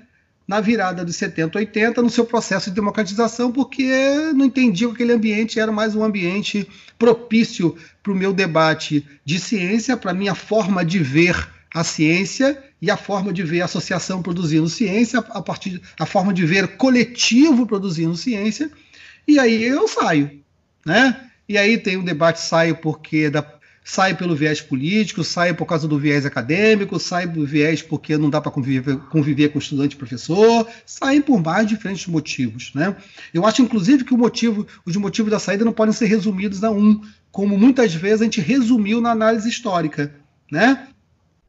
[0.49, 3.87] na virada dos 70, 80, no seu processo de democratização, porque
[4.35, 6.67] não entendiam que aquele ambiente era mais um ambiente
[6.99, 11.37] propício para o meu debate de ciência, para a minha forma de ver
[11.75, 16.33] a ciência e a forma de ver a associação produzindo ciência, a partir a forma
[16.33, 18.71] de ver coletivo produzindo ciência,
[19.27, 20.31] e aí eu saio,
[20.87, 21.29] né?
[21.47, 23.43] E aí tem um debate saio porque da,
[23.89, 28.29] sai pelo viés político, sai por causa do viés acadêmico, sai do viés porque não
[28.29, 32.95] dá para conviver, conviver com estudante e professor, saem por mais diferentes motivos, né?
[33.33, 36.71] Eu acho inclusive que o motivo, os motivos da saída não podem ser resumidos a
[36.71, 37.01] um,
[37.33, 40.15] como muitas vezes a gente resumiu na análise histórica,
[40.53, 40.87] né?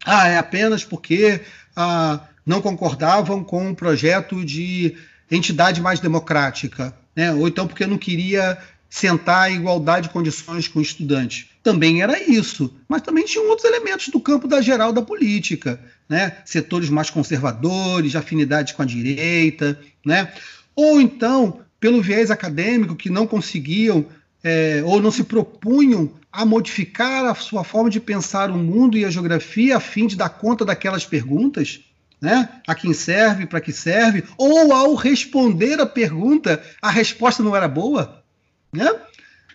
[0.05, 1.41] Ah, é apenas porque
[1.75, 4.95] ah, não concordavam com o projeto de
[5.29, 7.33] entidade mais democrática né?
[7.33, 8.57] ou então porque não queria
[8.89, 11.49] sentar em igualdade de condições com o estudante.
[11.61, 16.37] Também era isso, mas também tinha outros elementos do campo da geral da política, né?
[16.45, 20.33] setores mais conservadores, afinidade com a direita, né?
[20.75, 24.05] ou então pelo viés acadêmico, que não conseguiam
[24.43, 29.05] é, ou não se propunham a modificar a sua forma de pensar o mundo e
[29.05, 31.81] a geografia a fim de dar conta daquelas perguntas?
[32.21, 32.49] Né?
[32.67, 34.25] A quem serve, para que serve?
[34.37, 38.18] Ou ao responder a pergunta, a resposta não era boa?
[38.71, 38.93] Né?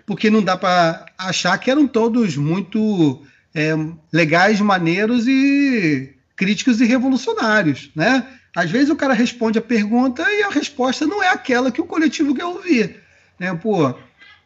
[0.06, 3.22] Porque não dá para achar que eram todos muito
[3.54, 3.72] é,
[4.12, 7.90] legais, maneiros e críticos e revolucionários.
[7.94, 8.26] Né?
[8.54, 11.86] Às vezes o cara responde a pergunta e a resposta não é aquela que o
[11.86, 12.96] coletivo quer ouvir.
[13.38, 13.54] Né?
[13.54, 13.94] Pô,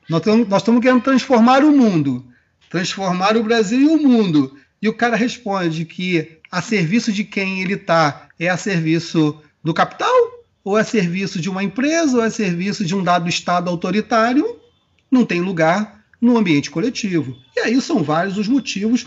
[0.09, 0.23] nós
[0.59, 2.25] estamos, querendo transformar o mundo,
[2.71, 4.57] transformar o Brasil e o mundo.
[4.81, 9.75] E o cara responde que a serviço de quem ele está é a serviço do
[9.75, 10.15] capital,
[10.65, 14.58] ou é serviço de uma empresa, ou é serviço de um dado Estado autoritário,
[15.11, 17.37] não tem lugar no ambiente coletivo.
[17.57, 19.07] E aí são vários os motivos.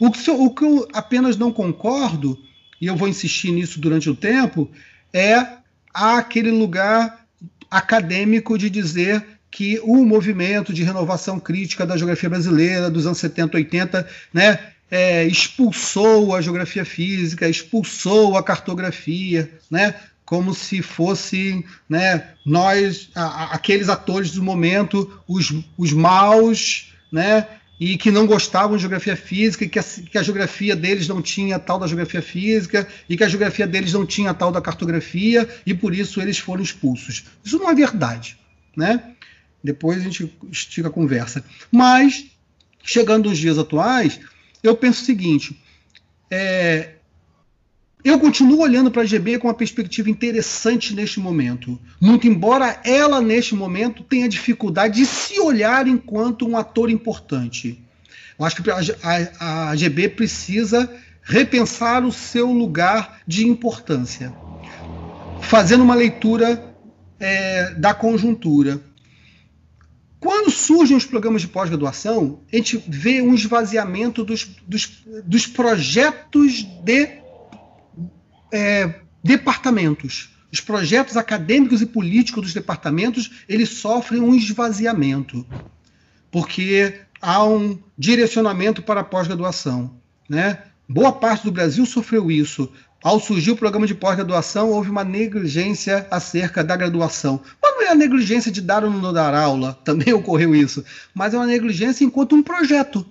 [0.00, 2.38] O que, o que eu apenas não concordo,
[2.80, 4.70] e eu vou insistir nisso durante o tempo,
[5.12, 5.58] é
[5.92, 7.26] aquele lugar
[7.70, 13.56] acadêmico de dizer que o movimento de renovação crítica da geografia brasileira dos anos 70,
[13.56, 14.58] 80, né,
[14.90, 19.94] é, expulsou a geografia física, expulsou a cartografia, né,
[20.28, 27.48] como se fossem né, nós, a, aqueles atores do momento, os, os maus, né,
[27.80, 31.22] e que não gostavam de geografia física, e que a, que a geografia deles não
[31.22, 35.48] tinha tal da geografia física, e que a geografia deles não tinha tal da cartografia,
[35.64, 37.24] e por isso eles foram expulsos.
[37.42, 38.36] Isso não é verdade.
[38.76, 39.02] Né?
[39.64, 41.42] Depois a gente estica a conversa.
[41.72, 42.26] Mas,
[42.84, 44.20] chegando aos dias atuais,
[44.62, 45.58] eu penso o seguinte:
[46.30, 46.96] é,
[48.04, 51.78] eu continuo olhando para a GB com uma perspectiva interessante neste momento.
[52.00, 57.82] Muito embora ela, neste momento, tenha dificuldade de se olhar enquanto um ator importante.
[58.38, 60.88] Eu acho que a, GB precisa
[61.22, 64.32] repensar o seu lugar de importância,
[65.42, 66.72] fazendo uma leitura
[67.18, 68.80] é, da conjuntura.
[70.20, 76.64] Quando surgem os programas de pós-graduação, a gente vê um esvaziamento dos, dos, dos projetos
[76.84, 77.27] de
[78.52, 80.30] é, departamentos.
[80.50, 85.46] Os projetos acadêmicos e políticos dos departamentos eles sofrem um esvaziamento,
[86.30, 89.94] porque há um direcionamento para a pós-graduação.
[90.28, 90.62] Né?
[90.88, 92.70] Boa parte do Brasil sofreu isso.
[93.02, 97.40] Ao surgir o programa de pós-graduação, houve uma negligência acerca da graduação.
[97.62, 100.84] Mas não é a negligência de dar ou não dar aula, também ocorreu isso,
[101.14, 103.06] mas é uma negligência enquanto um projeto.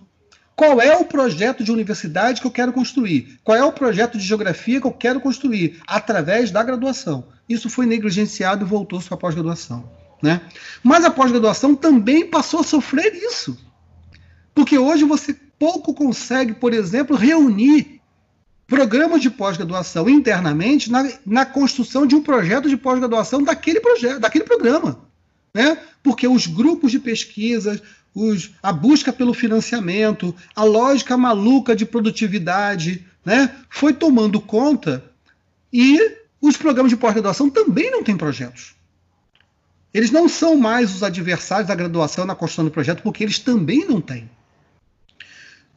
[0.58, 3.40] Qual é o projeto de universidade que eu quero construir?
[3.44, 5.80] Qual é o projeto de geografia que eu quero construir?
[5.86, 7.26] Através da graduação.
[7.48, 9.88] Isso foi negligenciado e voltou-se para a pós-graduação.
[10.20, 10.42] Né?
[10.82, 13.56] Mas a pós-graduação também passou a sofrer isso.
[14.56, 18.02] Porque hoje você pouco consegue, por exemplo, reunir
[18.66, 24.44] programas de pós-graduação internamente na, na construção de um projeto de pós-graduação daquele projeto, daquele
[24.44, 25.08] programa.
[25.54, 25.78] Né?
[26.02, 27.80] Porque os grupos de pesquisa,
[28.18, 33.56] os, a busca pelo financiamento, a lógica maluca de produtividade, né?
[33.70, 35.04] foi tomando conta
[35.72, 38.74] e os programas de pós-graduação também não têm projetos.
[39.94, 43.86] Eles não são mais os adversários da graduação na construção do projeto, porque eles também
[43.86, 44.28] não têm.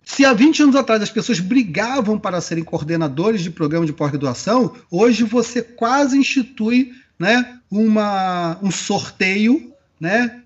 [0.03, 4.75] Se há 20 anos atrás as pessoas brigavam para serem coordenadores de programa de pós-graduação,
[4.91, 10.40] hoje você quase institui né, uma, um sorteio né,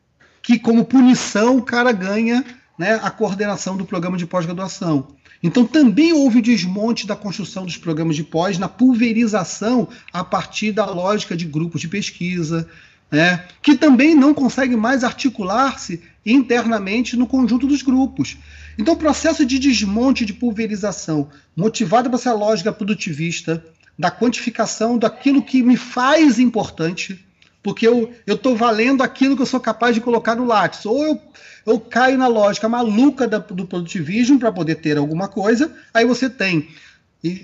[0.44, 2.44] que, como punição, o cara ganha
[2.78, 5.08] né, a coordenação do programa de pós-graduação.
[5.42, 10.84] Então, também houve desmonte da construção dos programas de pós na pulverização a partir da
[10.84, 12.68] lógica de grupos de pesquisa,
[13.10, 18.36] né, que também não conseguem mais articular-se internamente no conjunto dos grupos.
[18.78, 23.64] Então, o processo de desmonte, de pulverização, motivado por essa lógica produtivista,
[23.98, 27.24] da quantificação daquilo que me faz importante,
[27.64, 30.86] porque eu estou valendo aquilo que eu sou capaz de colocar no látice.
[30.86, 31.22] Ou eu,
[31.64, 36.28] eu caio na lógica maluca da, do produtivismo para poder ter alguma coisa, aí você
[36.28, 36.68] tem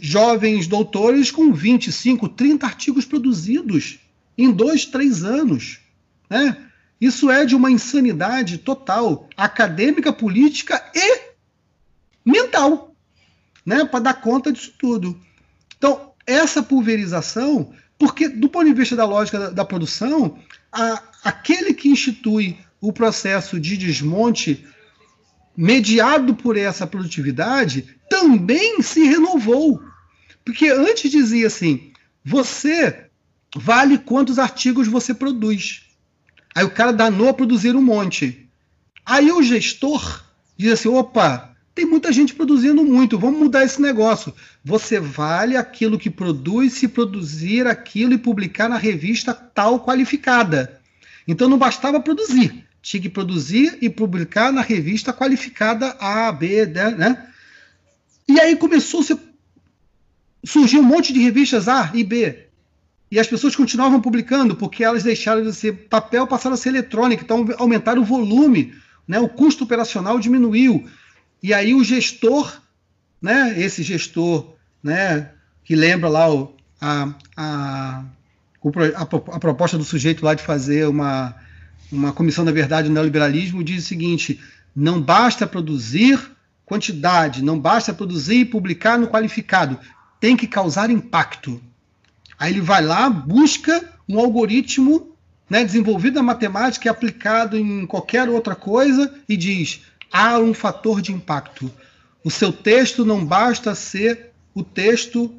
[0.02, 3.98] jovens doutores com 25, 30 artigos produzidos
[4.36, 5.80] em dois, três anos.
[6.28, 6.54] Né?
[7.00, 11.30] Isso é de uma insanidade total, acadêmica, política e
[12.22, 12.94] mental,
[13.64, 15.18] né, para dar conta disso tudo.
[15.78, 20.38] Então, essa pulverização, porque do ponto de vista da lógica da, da produção,
[20.72, 24.66] a, aquele que institui o processo de desmonte
[25.54, 29.82] mediado por essa produtividade também se renovou.
[30.42, 31.92] Porque antes dizia assim:
[32.24, 33.04] você
[33.54, 35.82] vale quantos artigos você produz.
[36.54, 38.48] Aí o cara danou a produzir um monte.
[39.04, 40.24] Aí o gestor
[40.56, 44.34] diz assim: opa, tem muita gente produzindo muito, vamos mudar esse negócio.
[44.64, 50.80] Você vale aquilo que produz se produzir aquilo e publicar na revista tal qualificada.
[51.26, 57.26] Então não bastava produzir, tinha que produzir e publicar na revista qualificada A, B, né?
[58.28, 59.18] E aí começou a
[60.44, 62.46] surgir um monte de revistas A e B.
[63.10, 67.24] E as pessoas continuavam publicando porque elas deixaram de ser papel, passaram a ser eletrônica,
[67.24, 68.72] então aumentaram o volume,
[69.06, 69.18] né?
[69.18, 70.88] o custo operacional diminuiu.
[71.42, 72.60] E aí o gestor,
[73.20, 73.54] né?
[73.58, 75.30] esse gestor né?
[75.64, 78.04] que lembra lá o, a, a,
[78.96, 81.34] a, proposta do sujeito lá de fazer uma,
[81.90, 84.40] uma comissão da verdade no neoliberalismo, diz o seguinte:
[84.74, 86.20] não basta produzir
[86.64, 89.78] quantidade, não basta produzir e publicar no qualificado,
[90.20, 91.60] tem que causar impacto.
[92.38, 95.16] Aí ele vai lá, busca um algoritmo
[95.48, 99.82] né, desenvolvido na matemática e aplicado em qualquer outra coisa e diz:
[100.12, 101.72] há um fator de impacto.
[102.24, 105.34] O seu texto não basta ser o texto,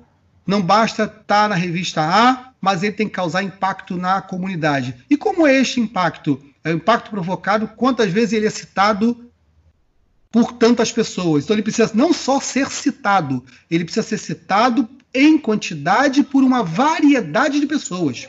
[0.46, 4.96] não basta estar na revista A, mas ele tem que causar impacto na comunidade.
[5.10, 6.42] E como é este impacto?
[6.64, 9.30] É o impacto provocado, quantas vezes ele é citado
[10.32, 11.44] por tantas pessoas.
[11.44, 16.64] Então ele precisa não só ser citado, ele precisa ser citado em quantidade por uma
[16.64, 18.28] variedade de pessoas.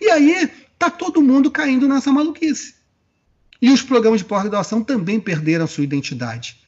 [0.00, 2.74] E aí tá todo mundo caindo nessa maluquice.
[3.64, 6.58] E os programas de pós-graduação também perderam sua identidade.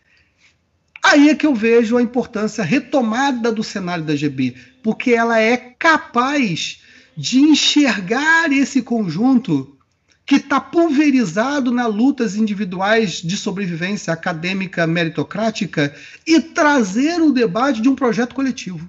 [1.05, 5.59] Aí é que eu vejo a importância retomada do cenário da GB, porque ela é
[5.59, 6.81] capaz
[7.15, 9.77] de enxergar esse conjunto
[10.25, 15.95] que está pulverizado nas lutas individuais de sobrevivência acadêmica meritocrática
[16.27, 18.89] e trazer o debate de um projeto coletivo.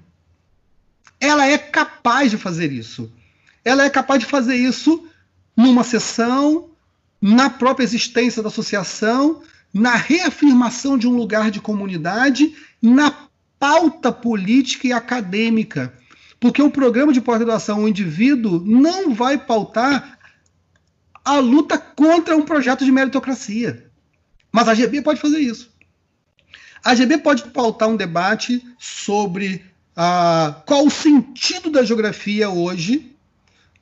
[1.19, 3.11] Ela é capaz de fazer isso.
[3.65, 5.05] Ela é capaz de fazer isso
[5.57, 6.69] numa sessão,
[7.21, 9.41] na própria existência da associação,
[9.73, 13.13] na reafirmação de um lugar de comunidade, na
[13.59, 15.93] pauta política e acadêmica.
[16.39, 20.17] Porque o programa de pós-graduação, o indivíduo não vai pautar
[21.25, 23.89] a luta contra um projeto de meritocracia.
[24.51, 25.75] Mas a GB pode fazer isso.
[26.83, 29.65] A GB pode pautar um debate sobre
[29.95, 33.13] ah, qual o sentido da geografia hoje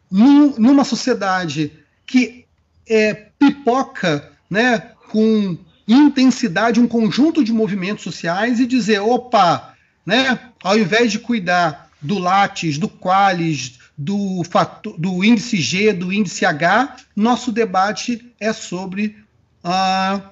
[0.10, 1.72] num, numa sociedade
[2.08, 2.45] que
[2.88, 5.58] é, pipoca né, com
[5.88, 9.76] intensidade um conjunto de movimentos sociais e dizer, opa,
[10.06, 16.12] né, ao invés de cuidar do Lattes, do Qualis, do, fator, do índice G, do
[16.12, 19.18] índice H, nosso debate é sobre
[19.64, 20.32] ah,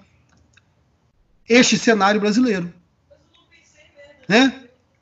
[1.47, 2.73] este cenário brasileiro.
[4.27, 4.53] Né?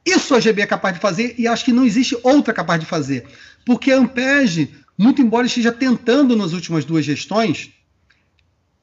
[0.06, 2.86] Isso a GB é capaz de fazer e acho que não existe outra capaz de
[2.86, 3.28] fazer.
[3.66, 7.72] Porque a Ampeg, muito embora esteja tentando nas últimas duas gestões,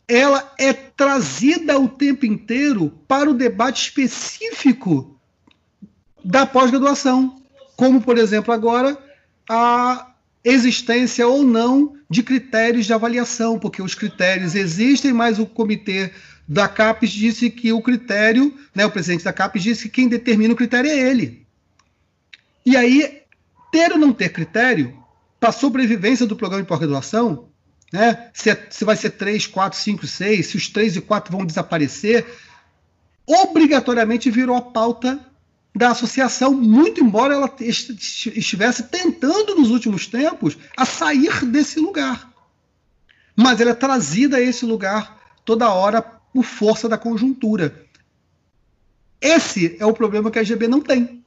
[0.09, 5.17] ela é trazida o tempo inteiro para o debate específico
[6.25, 7.41] da pós-graduação.
[7.77, 8.99] Como, por exemplo, agora,
[9.49, 10.11] a
[10.43, 16.11] existência ou não de critérios de avaliação, porque os critérios existem, mas o comitê
[16.49, 20.53] da CAPES disse que o critério, né, o presidente da CAPES disse que quem determina
[20.53, 21.47] o critério é ele.
[22.67, 23.23] E aí,
[23.71, 24.99] ter ou não ter critério
[25.39, 27.49] para a sobrevivência do programa de pós-graduação,
[27.93, 31.37] né, se, é, se vai ser 3, 4, 5, 6, se os 3 e 4
[31.37, 32.27] vão desaparecer,
[33.27, 35.25] obrigatoriamente virou a pauta
[35.75, 42.33] da associação, muito embora ela estivesse tentando nos últimos tempos a sair desse lugar.
[43.37, 47.87] Mas ela é trazida a esse lugar toda hora por força da conjuntura.
[49.21, 51.25] Esse é o problema que a GB não tem.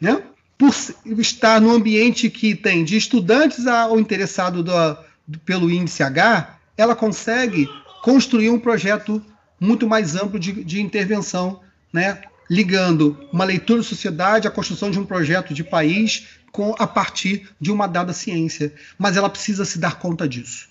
[0.00, 0.22] Né?
[0.62, 4.72] Por estar no ambiente que tem de estudantes ao interessado do,
[5.26, 7.68] do, pelo índice H, ela consegue
[8.00, 9.20] construir um projeto
[9.58, 11.60] muito mais amplo de, de intervenção,
[11.92, 12.22] né?
[12.48, 17.50] ligando uma leitura de sociedade à construção de um projeto de país com, a partir
[17.60, 18.72] de uma dada ciência.
[18.96, 20.68] Mas ela precisa se dar conta disso.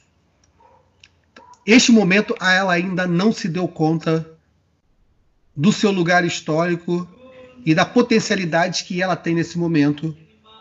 [1.65, 4.25] Este momento, ela ainda não se deu conta
[5.53, 7.05] do seu lugar histórico
[7.65, 10.15] e da potencialidade que ela tem nesse momento,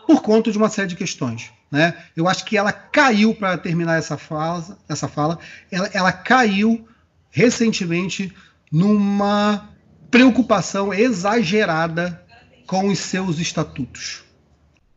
[0.05, 1.51] por conta de uma série de questões.
[1.71, 1.95] Né?
[2.15, 5.39] Eu acho que ela caiu, para terminar essa fala, essa fala
[5.71, 6.85] ela, ela caiu
[7.29, 8.33] recentemente
[8.71, 9.69] numa
[10.09, 12.21] preocupação exagerada
[12.67, 14.23] com os seus estatutos.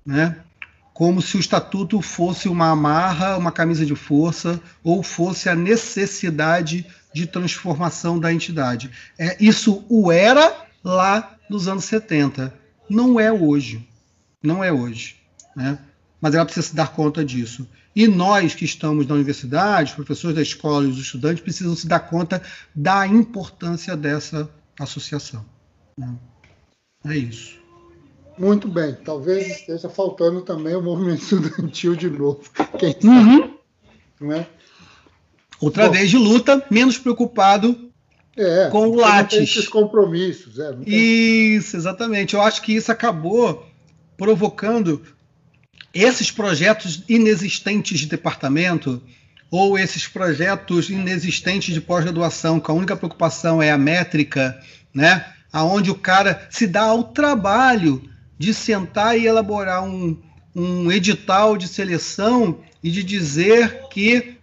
[0.04, 0.36] Né?
[0.94, 6.86] como se o estatuto fosse uma amarra, uma camisa de força, ou fosse a necessidade
[7.12, 8.90] de transformação da entidade.
[9.18, 10.54] É, isso o era
[10.84, 12.52] lá nos anos 70.
[12.90, 13.88] Não é hoje.
[14.42, 15.16] Não é hoje.
[15.56, 15.78] Né?
[16.20, 17.66] Mas ela precisa se dar conta disso.
[17.94, 21.86] E nós que estamos na universidade, os professores da escola e os estudantes, precisam se
[21.86, 22.42] dar conta
[22.74, 25.44] da importância dessa associação.
[25.96, 26.12] Né?
[27.06, 27.62] É isso.
[28.36, 28.94] Muito bem.
[29.04, 32.42] Talvez esteja faltando também o movimento estudantil de novo.
[32.78, 33.58] Quem sabe?
[34.20, 34.32] Uhum.
[34.32, 34.46] é?
[35.60, 37.92] Outra Bom, vez de luta, menos preocupado
[38.36, 39.38] é, com o Lattes.
[39.38, 40.58] esses compromissos.
[40.58, 42.34] É, Isso, exatamente.
[42.34, 43.66] Eu acho que isso acabou
[44.16, 45.02] provocando
[45.92, 49.00] esses projetos inexistentes de departamento
[49.50, 54.60] ou esses projetos inexistentes de pós-graduação, que a única preocupação é a métrica,
[54.92, 55.24] né?
[55.52, 58.02] Aonde o cara se dá ao trabalho
[58.36, 60.20] de sentar e elaborar um,
[60.54, 64.36] um edital de seleção e de dizer que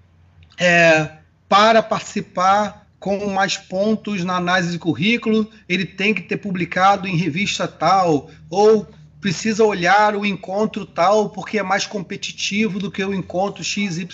[0.58, 1.10] é,
[1.50, 7.18] para participar com mais pontos na análise de currículo, ele tem que ter publicado em
[7.18, 8.88] revista tal, ou
[9.20, 14.06] precisa olhar o encontro tal porque é mais competitivo do que o encontro XYZ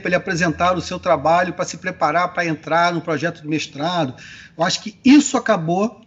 [0.00, 4.14] para ele apresentar o seu trabalho, para se preparar para entrar no projeto de mestrado.
[4.56, 6.00] Eu acho que isso acabou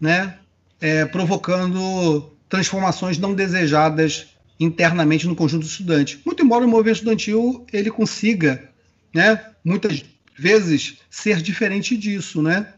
[0.00, 0.38] né,
[0.80, 4.26] é, provocando transformações não desejadas
[4.58, 6.20] internamente no conjunto do estudante.
[6.26, 8.70] Muito embora o movimento estudantil ele consiga,
[9.14, 10.04] né, muitas
[10.36, 12.74] vezes ser diferente disso, né?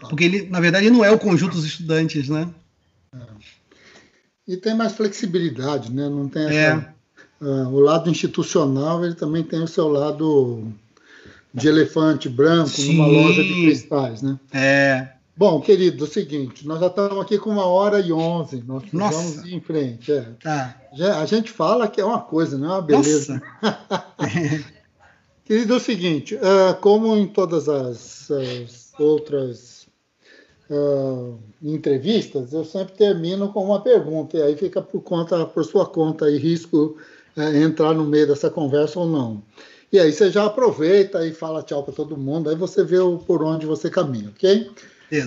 [0.00, 2.48] Porque ele, na verdade, não é o conjunto dos estudantes, né?
[3.14, 3.18] É.
[4.48, 6.08] E tem mais flexibilidade, né?
[6.08, 6.94] Não tem essa,
[7.40, 7.44] é.
[7.44, 10.72] uh, o lado institucional, ele também tem o seu lado
[11.52, 12.96] de elefante branco Sim.
[12.96, 14.38] numa loja de cristais, né?
[14.52, 15.08] É.
[15.38, 18.84] Bom, querido, é o seguinte, nós já estamos aqui com uma hora e onze, nós
[18.90, 20.10] vamos ir em frente.
[20.10, 20.22] É.
[20.42, 20.80] Tá.
[20.94, 23.42] Já, a gente fala que é uma coisa, não é uma beleza.
[25.46, 29.86] querido, é o seguinte, uh, como em todas as, as outras
[30.68, 35.86] uh, entrevistas, eu sempre termino com uma pergunta, e aí fica por conta, por sua
[35.86, 36.98] conta e risco
[37.36, 39.42] uh, entrar no meio dessa conversa ou não.
[39.92, 43.16] E aí você já aproveita e fala tchau para todo mundo, aí você vê o,
[43.16, 44.68] por onde você caminha, ok?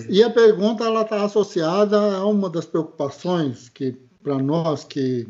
[0.09, 5.25] E a pergunta ela está associada a uma das preocupações que para nós que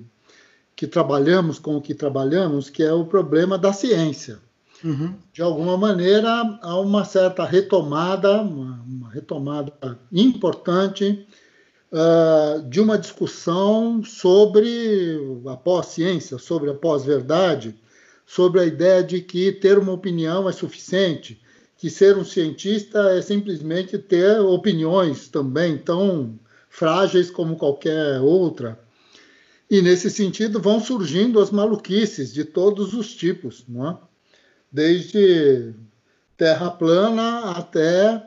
[0.75, 4.39] que trabalhamos com o que trabalhamos, que é o problema da ciência.
[4.84, 5.14] Uhum.
[5.34, 9.73] De alguma maneira, há uma certa retomada, uma, uma retomada
[10.11, 11.27] importante
[11.91, 17.76] uh, de uma discussão sobre a pós-ciência, sobre a pós-verdade,
[18.26, 21.41] sobre a ideia de que ter uma opinião é suficiente,
[21.77, 26.39] que ser um cientista é simplesmente ter opiniões também tão
[26.69, 28.80] frágeis como qualquer outra.
[29.69, 33.97] E nesse sentido vão surgindo as maluquices de todos os tipos, não é?
[34.71, 35.73] Desde
[36.37, 38.25] terra plana até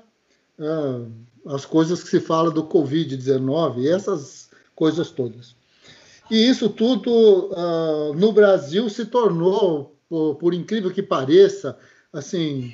[0.58, 1.10] uh,
[1.46, 5.54] as coisas que se fala do Covid-19, essas coisas todas.
[6.30, 11.78] E isso tudo uh, no Brasil se tornou, por, por, incrível que pareça,
[12.12, 12.72] assim,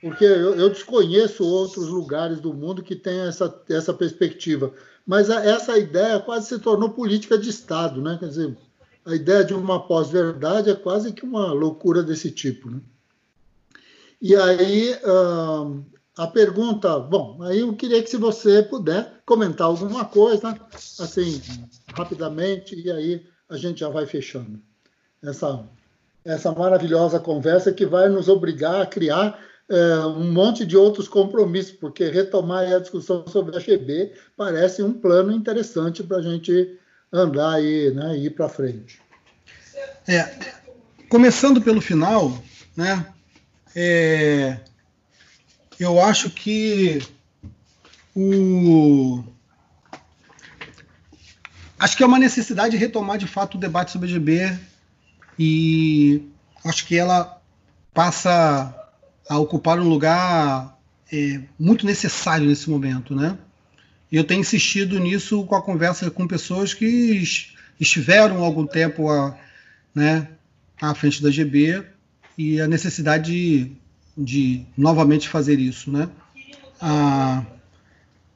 [0.00, 4.72] porque eu, eu, desconheço outros lugares do mundo que tenham essa, essa perspectiva,
[5.06, 8.16] mas a, essa ideia quase se tornou política de Estado, né?
[8.18, 8.56] Quer dizer,
[9.04, 12.80] a ideia de uma pós-verdade é quase que uma loucura desse tipo, né?
[14.20, 15.84] E aí uh,
[16.16, 20.56] a pergunta, bom, aí eu queria que se você puder comentar alguma coisa,
[21.00, 21.42] assim,
[21.92, 24.60] rapidamente, e aí a gente já vai fechando
[25.22, 25.64] essa,
[26.24, 29.38] essa maravilhosa conversa que vai nos obrigar a criar
[29.68, 34.92] é, um monte de outros compromissos, porque retomar a discussão sobre a GB parece um
[34.92, 36.78] plano interessante para a gente
[37.12, 39.00] andar aí, né, e ir para frente.
[40.06, 40.30] É,
[41.08, 42.36] começando pelo final,
[42.76, 43.06] né,
[43.74, 44.58] é,
[45.78, 47.02] eu acho que
[48.14, 49.24] o
[51.78, 54.58] acho que é uma necessidade de retomar de fato o debate sobre a GB
[55.38, 56.22] e
[56.64, 57.42] acho que ela
[57.92, 58.74] passa
[59.28, 60.78] a ocupar um lugar
[61.12, 63.36] é, muito necessário nesse momento, né?
[64.10, 67.22] Eu tenho insistido nisso com a conversa com pessoas que
[67.80, 69.36] estiveram algum tempo a,
[69.92, 70.28] né,
[70.80, 71.93] à frente da GB
[72.36, 73.72] e a necessidade de,
[74.16, 76.08] de novamente fazer isso, né?
[76.80, 77.44] A,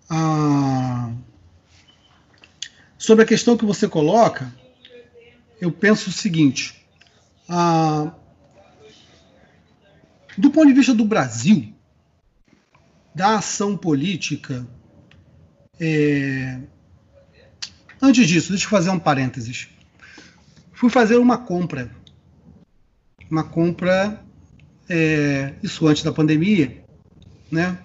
[0.08, 1.12] a,
[2.96, 4.52] sobre a questão que você coloca,
[5.60, 6.86] eu penso o seguinte:
[7.48, 8.12] a,
[10.36, 11.74] do ponto de vista do Brasil,
[13.14, 14.66] da ação política,
[15.80, 16.60] é,
[18.00, 19.68] antes disso, deixa eu fazer um parênteses.
[20.72, 21.90] Fui fazer uma compra
[23.30, 24.22] uma compra,
[24.88, 26.82] é, isso antes da pandemia,
[27.50, 27.78] né?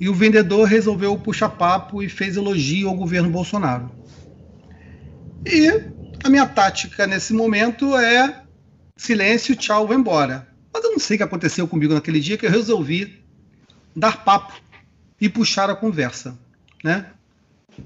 [0.00, 3.90] E o vendedor resolveu puxar papo e fez elogio ao governo Bolsonaro.
[5.46, 5.68] E
[6.22, 8.42] a minha tática nesse momento é
[8.96, 10.48] silêncio, tchau, vou embora.
[10.72, 13.24] Mas eu não sei o que aconteceu comigo naquele dia que eu resolvi
[13.94, 14.60] dar papo
[15.20, 16.38] e puxar a conversa,
[16.84, 17.06] né?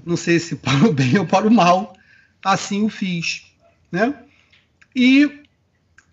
[0.05, 1.93] Não sei se para o bem ou para o mal,
[2.43, 3.45] assim o fiz,
[3.91, 4.13] né?
[4.95, 5.40] E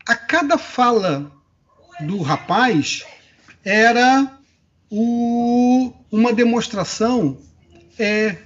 [0.08, 1.30] a cada fala
[2.00, 3.04] do rapaz
[3.62, 4.38] era
[4.90, 7.36] o, uma demonstração
[7.98, 8.38] é,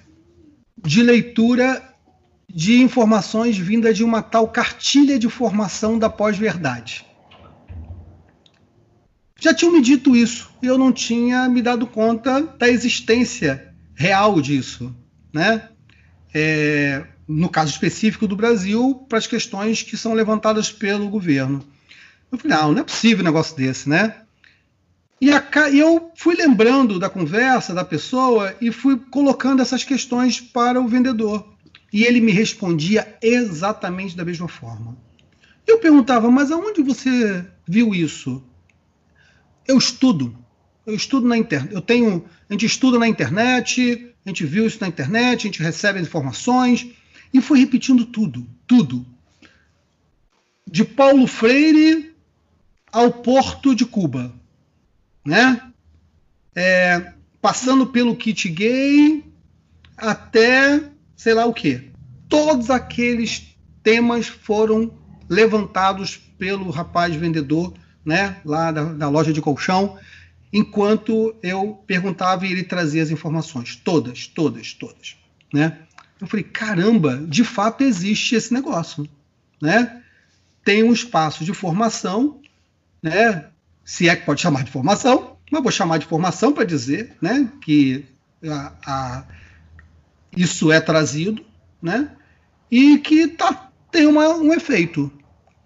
[0.76, 1.80] de leitura
[2.52, 7.06] de informações vinda de uma tal cartilha de formação da pós-verdade.
[9.38, 14.40] Já tinham me dito isso e eu não tinha me dado conta da existência real
[14.40, 14.94] disso,
[15.32, 15.68] né?
[16.34, 21.64] É, no caso específico do Brasil, para as questões que são levantadas pelo governo.
[22.30, 24.16] Eu falei, não, não é possível um negócio desse, né?
[25.20, 30.80] E, a, eu fui lembrando da conversa da pessoa e fui colocando essas questões para
[30.80, 31.46] o vendedor.
[31.92, 34.96] E ele me respondia exatamente da mesma forma.
[35.66, 38.42] Eu perguntava, mas aonde você viu isso?
[39.68, 40.36] Eu estudo.
[40.84, 41.72] Eu estudo na internet.
[41.72, 45.62] Eu tenho, a gente estuda na internet, a gente viu isso na internet, a gente
[45.62, 46.88] recebe as informações
[47.32, 49.04] e foi repetindo tudo, tudo.
[50.66, 52.14] De Paulo Freire
[52.90, 54.32] ao Porto de Cuba,
[55.24, 55.72] né?
[56.54, 59.24] É, passando pelo kit gay
[59.96, 60.92] até
[61.22, 61.92] sei lá o que.
[62.28, 64.92] Todos aqueles temas foram
[65.28, 67.72] levantados pelo rapaz vendedor,
[68.04, 69.96] né, lá da, da loja de colchão,
[70.52, 75.16] enquanto eu perguntava e ele trazia as informações, todas, todas, todas,
[75.54, 75.78] né?
[76.22, 79.08] Eu falei, caramba, de fato existe esse negócio,
[79.60, 80.00] né?
[80.64, 82.40] Tem um espaço de formação,
[83.02, 83.48] né?
[83.84, 87.50] Se é que pode chamar de formação, mas vou chamar de formação para dizer, né,
[87.60, 88.06] que
[88.48, 89.24] a, a
[90.36, 91.44] isso é trazido,
[91.82, 92.08] né?
[92.70, 95.12] E que tá, tem uma, um efeito.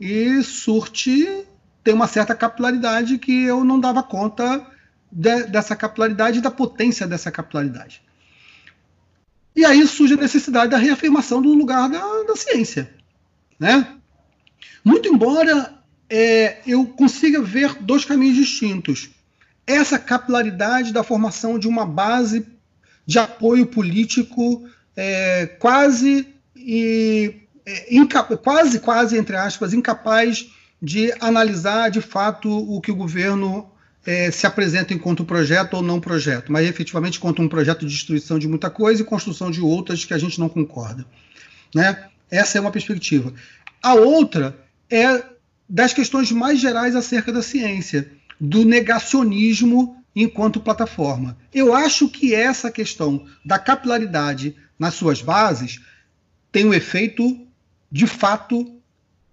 [0.01, 1.45] E surte,
[1.85, 4.67] tem uma certa capilaridade que eu não dava conta
[5.13, 8.06] de, dessa capilaridade e da potência dessa capilaridade.
[9.57, 12.95] E aí surge a necessidade da reafirmação do lugar da, da ciência.
[13.59, 13.97] Né?
[14.85, 15.75] Muito embora
[16.11, 19.09] é, eu consiga ver dois caminhos distintos.
[19.67, 22.47] Essa capilaridade da formação de uma base
[23.07, 27.35] de apoio político é, quase e
[27.65, 30.49] é, quase quase entre aspas incapaz
[30.81, 33.71] de analisar de fato o que o governo
[34.07, 38.39] é, se apresenta enquanto projeto ou não projeto, mas efetivamente quanto um projeto de destruição
[38.39, 41.05] de muita coisa e construção de outras que a gente não concorda.
[41.75, 42.07] Né?
[42.31, 43.35] Essa é uma perspectiva.
[43.83, 44.57] A outra
[44.89, 45.25] é
[45.69, 48.09] das questões mais gerais acerca da ciência,
[48.41, 51.37] do negacionismo enquanto plataforma.
[51.53, 55.81] Eu acho que essa questão da capilaridade nas suas bases
[56.53, 57.45] tem um efeito
[57.91, 58.81] de fato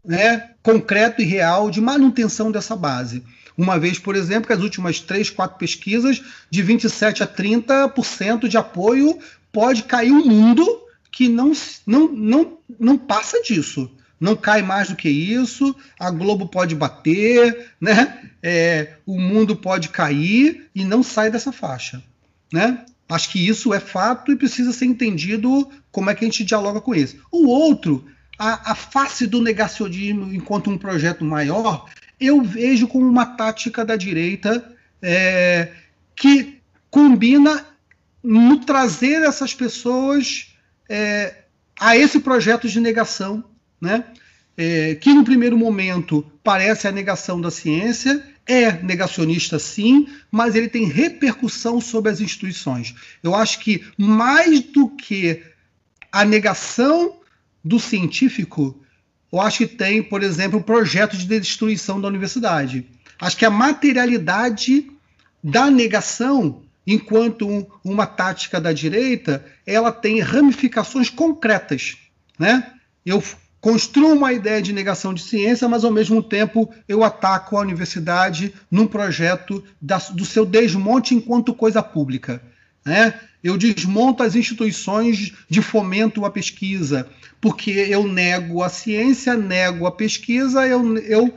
[0.03, 3.23] né, concreto e real de manutenção dessa base.
[3.57, 8.57] Uma vez, por exemplo, que as últimas três, quatro pesquisas, de 27% a 30% de
[8.57, 9.19] apoio,
[9.51, 10.81] pode cair um mundo
[11.11, 11.51] que não,
[11.85, 13.89] não, não, não passa disso
[14.23, 18.21] não cai mais do que isso, a Globo pode bater, né?
[18.41, 22.01] É, o mundo pode cair e não sai dessa faixa.
[22.51, 22.85] Né?
[23.09, 26.79] Acho que isso é fato e precisa ser entendido como é que a gente dialoga
[26.79, 27.17] com isso.
[27.29, 28.05] O outro,
[28.39, 31.89] a, a face do negacionismo enquanto um projeto maior,
[32.25, 35.71] eu vejo como uma tática da direita é,
[36.15, 36.59] que
[36.89, 37.65] combina
[38.23, 40.55] no trazer essas pessoas
[40.89, 41.43] é,
[41.79, 43.43] a esse projeto de negação
[43.83, 44.05] né?
[44.55, 50.69] É, que no primeiro momento parece a negação da ciência, é negacionista sim, mas ele
[50.69, 52.95] tem repercussão sobre as instituições.
[53.21, 55.43] Eu acho que mais do que
[56.11, 57.19] a negação
[57.63, 58.79] do científico,
[59.33, 62.85] eu acho que tem, por exemplo, o projeto de destruição da universidade.
[63.19, 64.91] Acho que a materialidade
[65.43, 71.97] da negação, enquanto um, uma tática da direita, ela tem ramificações concretas.
[72.37, 72.63] Né?
[73.03, 73.23] Eu
[73.59, 78.53] construo uma ideia de negação de ciência, mas ao mesmo tempo eu ataco a universidade
[78.69, 82.39] num projeto da, do seu desmonte enquanto coisa pública.
[82.85, 83.19] Né?
[83.43, 87.09] Eu desmonto as instituições de fomento à pesquisa,
[87.41, 91.33] porque eu nego a ciência, nego a pesquisa, eu, eu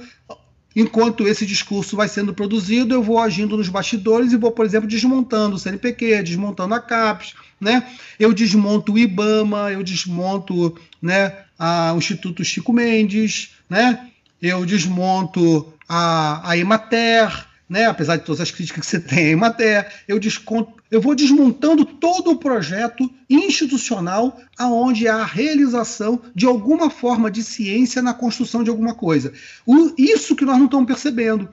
[0.77, 4.87] enquanto esse discurso vai sendo produzido, eu vou agindo nos bastidores e vou, por exemplo,
[4.87, 7.91] desmontando o CNPq, desmontando a CAPES, né?
[8.21, 14.11] Eu desmonto o IBAMA, eu desmonto né, a, o Instituto Chico Mendes, né?
[14.41, 17.87] Eu desmonto a, a Emater, né?
[17.87, 21.85] Apesar de todas as críticas que você tem à Emater, eu desconto, eu vou desmontando
[21.85, 28.63] todo o projeto institucional aonde há a realização de alguma forma de ciência na construção
[28.63, 29.33] de alguma coisa.
[29.65, 31.49] O, isso que nós não estamos percebendo.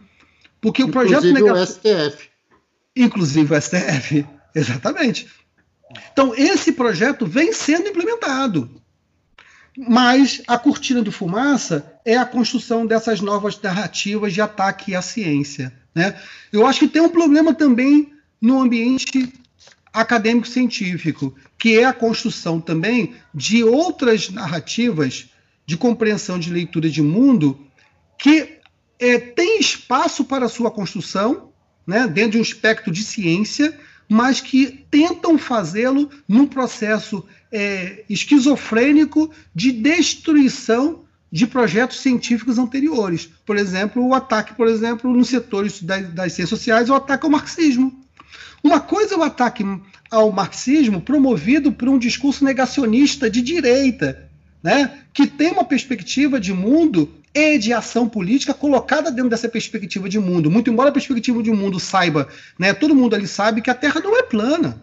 [0.62, 2.30] Porque Inclusive o projeto negativo, o STF.
[2.96, 5.28] Inclusive o STF, exatamente.
[6.12, 8.82] Então, esse projeto vem sendo implementado.
[9.76, 15.74] Mas a cortina de fumaça é a construção dessas novas narrativas de ataque à ciência.
[15.96, 16.16] Né?
[16.52, 18.13] Eu acho que tem um problema também
[18.44, 19.32] no ambiente
[19.94, 25.30] acadêmico-científico, que é a construção também de outras narrativas
[25.66, 27.66] de compreensão de leitura de mundo
[28.20, 28.60] que
[29.00, 31.54] é, tem espaço para sua construção,
[31.88, 33.80] né, dentro de um espectro de ciência,
[34.10, 43.30] mas que tentam fazê-lo num processo é, esquizofrênico de destruição de projetos científicos anteriores.
[43.46, 47.32] Por exemplo, o ataque, por exemplo, no setor das, das ciências sociais, o ataque ao
[47.32, 48.03] marxismo.
[48.64, 49.66] Uma coisa é o ataque
[50.10, 54.30] ao marxismo promovido por um discurso negacionista de direita,
[54.64, 60.08] né, que tem uma perspectiva de mundo e de ação política colocada dentro dessa perspectiva
[60.08, 60.50] de mundo.
[60.50, 64.00] Muito embora a perspectiva de mundo saiba, né, todo mundo ali sabe que a Terra
[64.00, 64.82] não é plana.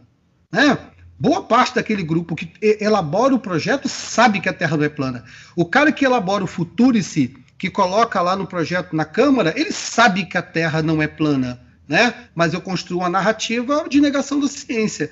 [0.52, 0.77] Né?
[1.19, 5.24] Boa parte daquele grupo que elabora o projeto sabe que a Terra não é plana.
[5.57, 10.27] O cara que elabora o Futurice, que coloca lá no projeto na Câmara, ele sabe
[10.27, 11.61] que a Terra não é plana.
[11.91, 12.15] Né?
[12.37, 15.11] Mas eu construo uma narrativa de negação da ciência.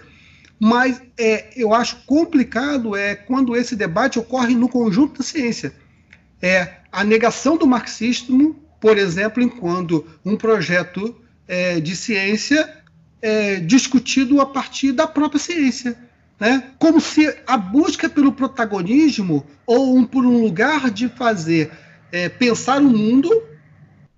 [0.60, 5.72] Mas é, eu acho complicado é quando esse debate ocorre no conjunto da ciência.
[6.40, 12.76] É, a negação do marxismo, por exemplo, enquanto um projeto é, de ciência
[13.20, 15.98] é, discutido a partir da própria ciência.
[16.38, 16.62] Né?
[16.78, 21.72] Como se a busca pelo protagonismo ou um, por um lugar de fazer
[22.12, 23.47] é, pensar o mundo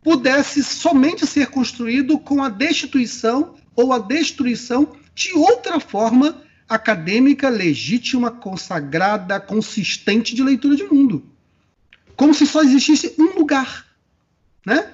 [0.02, 8.31] pudesse somente ser construído com a destituição ou a destruição de outra forma acadêmica, legítima,
[8.31, 11.31] consagrada, consistente de leitura de mundo
[12.20, 13.86] como se só existisse um lugar,
[14.66, 14.93] né?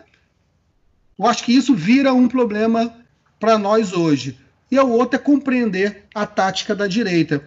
[1.19, 3.05] Eu acho que isso vira um problema
[3.41, 4.39] para nós hoje.
[4.71, 7.45] E o outro é compreender a tática da direita.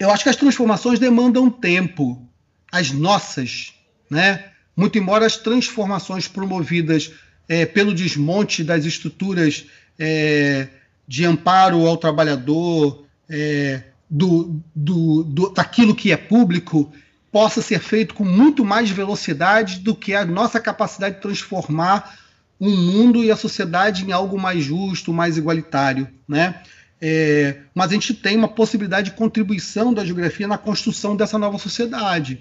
[0.00, 2.26] Eu acho que as transformações demandam tempo,
[2.72, 3.74] as nossas,
[4.08, 4.53] né?
[4.76, 7.12] Muito embora as transformações promovidas
[7.48, 9.66] é, pelo desmonte das estruturas
[9.98, 10.68] é,
[11.06, 16.92] de amparo ao trabalhador, é, do, do, do, daquilo que é público,
[17.30, 22.16] possa ser feito com muito mais velocidade do que a nossa capacidade de transformar
[22.60, 26.62] o mundo e a sociedade em algo mais justo, mais igualitário, né?
[27.00, 31.58] É, mas a gente tem uma possibilidade de contribuição da geografia na construção dessa nova
[31.58, 32.40] sociedade.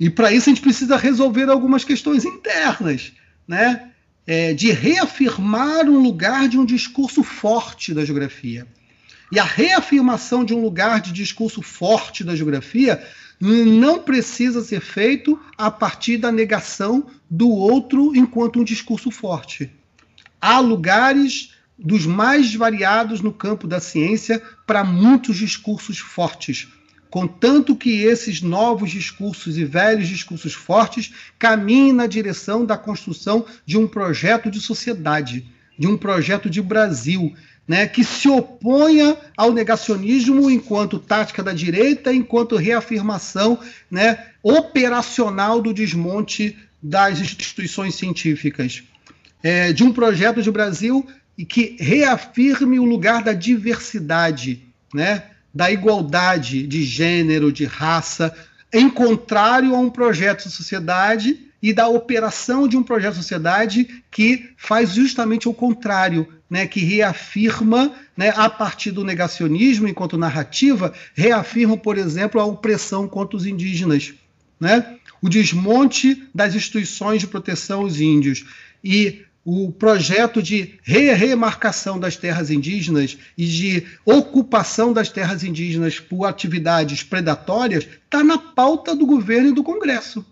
[0.00, 3.12] E para isso a gente precisa resolver algumas questões internas,
[3.46, 3.90] né?
[4.26, 8.66] É, de reafirmar um lugar de um discurso forte da geografia.
[9.30, 13.04] E a reafirmação de um lugar de discurso forte da geografia
[13.40, 19.70] não precisa ser feito a partir da negação do outro enquanto um discurso forte.
[20.40, 26.68] Há lugares dos mais variados no campo da ciência para muitos discursos fortes,
[27.10, 33.76] contanto que esses novos discursos e velhos discursos fortes caminhem na direção da construção de
[33.76, 35.46] um projeto de sociedade,
[35.78, 37.34] de um projeto de Brasil,
[37.66, 43.58] né, que se oponha ao negacionismo enquanto tática da direita, enquanto reafirmação
[43.90, 48.82] né, operacional do desmonte das instituições científicas.
[49.42, 51.06] É, de um projeto de Brasil
[51.48, 54.62] que reafirme o lugar da diversidade,
[54.92, 58.34] né, da igualdade de gênero, de raça,
[58.72, 64.02] em contrário a um projeto de sociedade e da operação de um projeto de sociedade
[64.10, 70.92] que faz justamente o contrário, né, que reafirma, né, a partir do negacionismo enquanto narrativa,
[71.14, 74.14] reafirma, por exemplo, a opressão contra os indígenas,
[74.58, 74.96] né?
[75.22, 78.44] o desmonte das instituições de proteção aos índios
[78.82, 85.98] e o projeto de re remarcação das terras indígenas e de ocupação das terras indígenas
[85.98, 90.24] por atividades predatórias está na pauta do governo e do Congresso.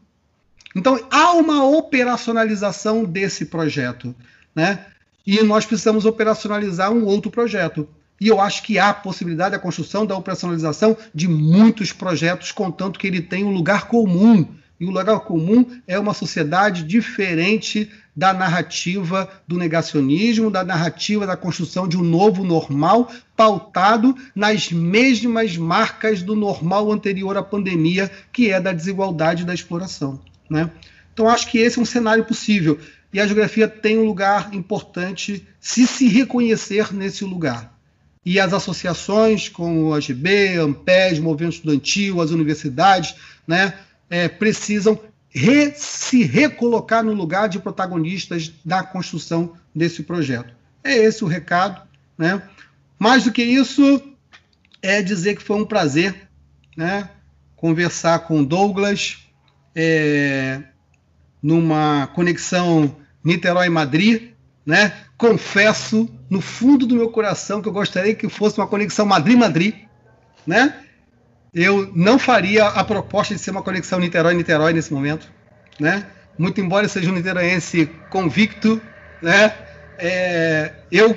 [0.77, 4.15] Então há uma operacionalização desse projeto,
[4.55, 4.85] né?
[5.27, 7.89] E nós precisamos operacionalizar um outro projeto.
[8.21, 13.07] E eu acho que há possibilidade da construção da operacionalização de muitos projetos, contanto que
[13.07, 14.47] ele tenha um lugar comum.
[14.81, 21.37] E o lugar comum é uma sociedade diferente da narrativa do negacionismo, da narrativa da
[21.37, 28.51] construção de um novo normal, pautado nas mesmas marcas do normal anterior à pandemia, que
[28.51, 30.21] é da desigualdade e da exploração.
[30.49, 30.71] Né?
[31.13, 32.79] Então, acho que esse é um cenário possível.
[33.13, 37.77] E a geografia tem um lugar importante se se reconhecer nesse lugar.
[38.25, 43.15] E as associações, como a GB, Ampes, Movimento Estudantil, as universidades,
[43.47, 43.75] né,
[44.11, 44.99] é, precisam
[45.31, 50.55] re, se recolocar no lugar de protagonistas da construção desse projeto.
[50.83, 51.87] É esse o recado.
[52.17, 52.43] Né?
[52.99, 54.03] Mais do que isso,
[54.83, 56.29] é dizer que foi um prazer
[56.77, 57.11] né,
[57.57, 59.19] conversar com Douglas,
[59.75, 60.63] é,
[61.43, 64.31] numa conexão Niterói-Madrid,
[64.65, 64.93] né?
[65.17, 69.75] Confesso no fundo do meu coração que eu gostaria que fosse uma conexão Madrid-Madrid,
[70.47, 70.85] né?
[71.53, 75.31] Eu não faria a proposta de ser uma conexão Niterói-Niterói nesse momento,
[75.81, 76.07] né?
[76.39, 78.81] Muito embora eu seja um niteroense convicto,
[79.21, 79.53] né?
[79.99, 81.17] É, eu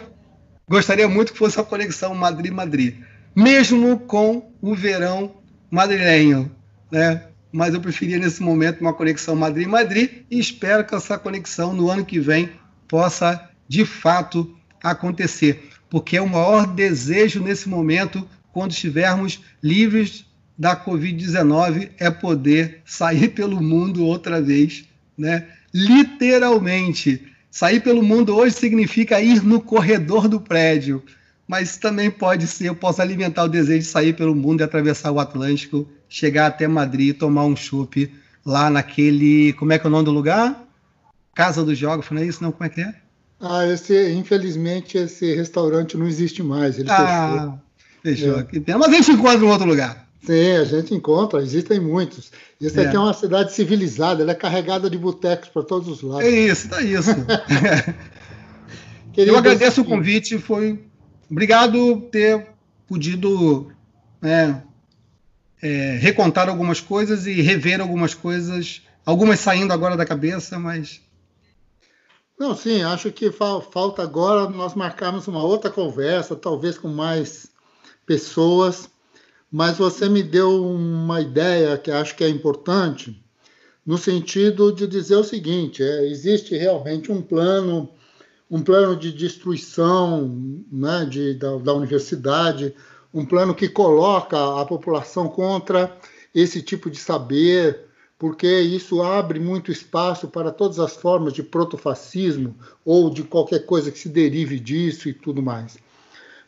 [0.67, 2.95] gostaria muito que fosse uma conexão Madrid-Madrid,
[3.35, 5.35] mesmo com o verão
[5.69, 6.51] madrilenho,
[6.91, 7.23] né?
[7.51, 12.05] Mas eu preferia nesse momento uma conexão Madrid-Madrid e espero que essa conexão no ano
[12.05, 12.49] que vem
[12.87, 20.25] possa de fato acontecer, porque é o maior desejo nesse momento, quando estivermos livres
[20.57, 24.85] da Covid-19, é poder sair pelo mundo outra vez,
[25.17, 25.47] né?
[25.73, 31.03] Literalmente Sair pelo mundo hoje significa ir no corredor do prédio,
[31.45, 35.11] mas também pode ser, eu posso alimentar o desejo de sair pelo mundo e atravessar
[35.11, 38.09] o Atlântico, chegar até Madrid, tomar um chopp
[38.45, 40.65] lá naquele, como é que é o nome do lugar?
[41.35, 42.41] Casa dos Jogos, não é isso?
[42.41, 42.95] Não, como é que é?
[43.41, 47.59] Ah, esse, infelizmente esse restaurante não existe mais, ele ah, fechou.
[48.01, 48.43] Fechou, é.
[48.43, 48.79] que pena.
[48.79, 50.07] Mas a gente encontra em outro lugar.
[50.23, 52.31] Sim, a gente encontra, existem muitos.
[52.59, 52.85] Isso é.
[52.85, 56.25] aqui é uma cidade civilizada, ela é carregada de botecos para todos os lados.
[56.25, 57.11] É isso, tá isso.
[59.17, 60.79] Eu agradeço o convite, foi.
[61.29, 62.47] Obrigado por ter
[62.87, 63.71] podido
[64.21, 64.63] né,
[65.61, 71.01] é, recontar algumas coisas e rever algumas coisas, algumas saindo agora da cabeça, mas.
[72.39, 77.50] Não, sim, acho que falta agora nós marcarmos uma outra conversa, talvez com mais
[78.11, 78.91] pessoas
[79.51, 83.21] mas você me deu uma ideia que acho que é importante,
[83.85, 87.89] no sentido de dizer o seguinte: é, existe realmente um plano,
[88.49, 92.73] um plano de destruição né, de, da, da universidade,
[93.13, 95.97] um plano que coloca a população contra
[96.33, 102.55] esse tipo de saber, porque isso abre muito espaço para todas as formas de protofascismo
[102.85, 105.77] ou de qualquer coisa que se derive disso e tudo mais.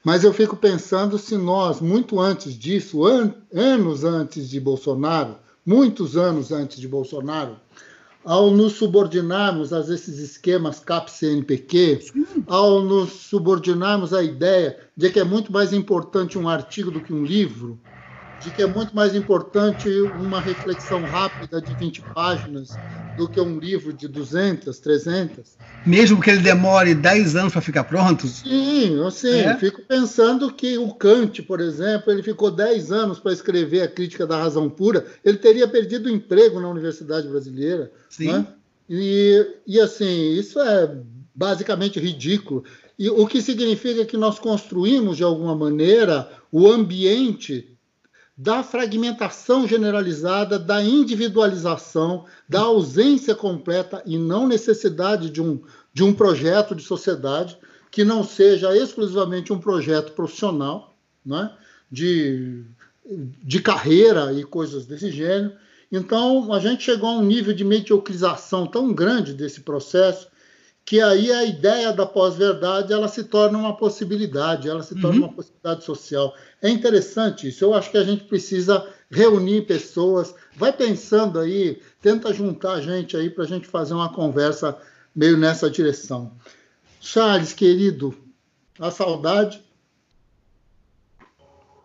[0.03, 6.17] Mas eu fico pensando se nós, muito antes disso, an anos antes de Bolsonaro, muitos
[6.17, 7.55] anos antes de Bolsonaro,
[8.25, 12.11] ao nos subordinarmos a esses esquemas CAP-CNPq,
[12.47, 17.13] ao nos subordinarmos à ideia de que é muito mais importante um artigo do que
[17.13, 17.79] um livro,
[18.43, 19.89] de que é muito mais importante
[20.19, 22.77] uma reflexão rápida de 20 páginas
[23.17, 25.57] do que um livro de 200, 300.
[25.85, 28.27] Mesmo que ele demore 10 anos para ficar pronto?
[28.27, 29.55] Sim, assim, é?
[29.57, 34.25] fico pensando que o Kant, por exemplo, ele ficou 10 anos para escrever a Crítica
[34.25, 37.91] da Razão Pura, ele teria perdido o emprego na Universidade Brasileira.
[38.09, 38.31] Sim.
[38.31, 38.47] Né?
[38.89, 40.97] E, e, assim, isso é
[41.33, 42.63] basicamente ridículo.
[42.97, 47.72] E o que significa que nós construímos, de alguma maneira, o ambiente
[48.35, 55.61] da fragmentação generalizada, da individualização, da ausência completa e não necessidade de um,
[55.93, 57.57] de um projeto de sociedade
[57.91, 61.51] que não seja exclusivamente um projeto profissional, né?
[61.91, 62.63] de,
[63.43, 65.53] de carreira e coisas desse gênero.
[65.91, 70.27] Então, a gente chegou a um nível de mediocrização tão grande desse processo
[70.85, 75.25] que aí a ideia da pós-verdade ela se torna uma possibilidade, ela se torna uhum.
[75.25, 76.35] uma possibilidade social.
[76.61, 77.63] É interessante isso.
[77.63, 80.35] Eu acho que a gente precisa reunir pessoas.
[80.55, 84.77] Vai pensando aí, tenta juntar a gente aí para a gente fazer uma conversa
[85.15, 86.33] meio nessa direção.
[86.99, 88.15] Charles, querido,
[88.77, 89.63] a saudade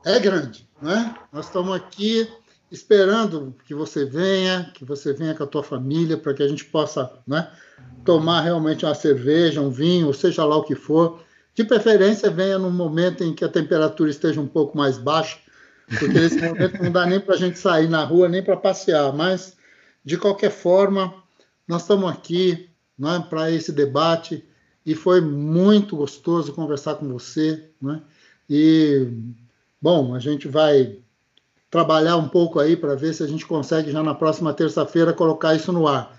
[0.05, 1.15] é grande, né?
[1.33, 2.29] Nós estamos aqui
[2.71, 6.65] esperando que você venha, que você venha com a tua família para que a gente
[6.65, 7.51] possa, né?
[8.05, 11.21] tomar realmente uma cerveja, um vinho, seja lá o que for.
[11.55, 15.39] De preferência, venha num momento em que a temperatura esteja um pouco mais baixa,
[15.89, 19.13] porque nesse momento não dá nem para a gente sair na rua, nem para passear.
[19.13, 19.57] Mas,
[20.05, 21.15] de qualquer forma,
[21.67, 22.69] nós estamos aqui
[22.99, 24.45] né, para esse debate
[24.85, 27.71] e foi muito gostoso conversar com você.
[27.81, 28.03] Né?
[28.49, 29.09] E,
[29.81, 30.99] bom, a gente vai
[31.71, 35.55] trabalhar um pouco aí para ver se a gente consegue já na próxima terça-feira colocar
[35.55, 36.19] isso no ar.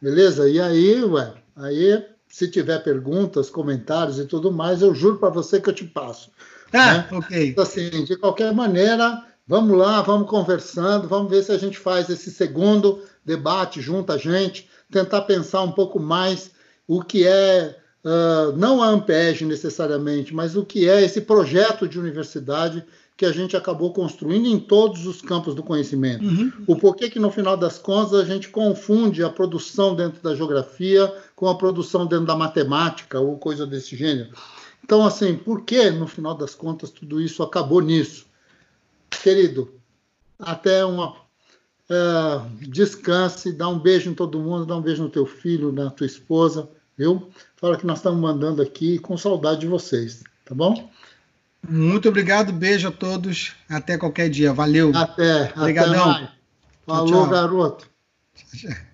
[0.00, 0.48] Beleza?
[0.48, 5.60] E aí, ué, aí, se tiver perguntas, comentários e tudo mais, eu juro para você
[5.60, 6.30] que eu te passo.
[6.72, 7.08] Ah, né?
[7.12, 7.48] ok.
[7.48, 12.08] Então, assim, de qualquer maneira, vamos lá, vamos conversando, vamos ver se a gente faz
[12.08, 16.50] esse segundo debate junto a gente, tentar pensar um pouco mais
[16.86, 21.98] o que é, uh, não a Ampeg necessariamente, mas o que é esse projeto de
[21.98, 22.84] universidade
[23.16, 26.24] que a gente acabou construindo em todos os campos do conhecimento.
[26.24, 26.52] Uhum.
[26.66, 31.12] O porquê que, no final das contas, a gente confunde a produção dentro da geografia
[31.36, 34.30] com a produção dentro da matemática ou coisa desse gênero.
[34.82, 38.26] Então, assim, por que, no final das contas, tudo isso acabou nisso?
[39.22, 39.70] Querido,
[40.38, 41.14] até uma.
[41.88, 45.90] É, descanse, dá um beijo em todo mundo, dá um beijo no teu filho, na
[45.90, 47.28] tua esposa, viu?
[47.56, 50.90] Fala que nós estamos mandando aqui com saudade de vocês, tá bom?
[51.68, 53.54] Muito obrigado, beijo a todos.
[53.68, 54.52] Até qualquer dia.
[54.52, 54.92] Valeu.
[54.94, 55.52] Até.
[55.56, 56.10] Obrigadão.
[56.10, 56.32] Até
[56.86, 57.30] Falou, tchau, tchau.
[57.30, 57.90] garoto.
[58.34, 58.91] Tchau, tchau.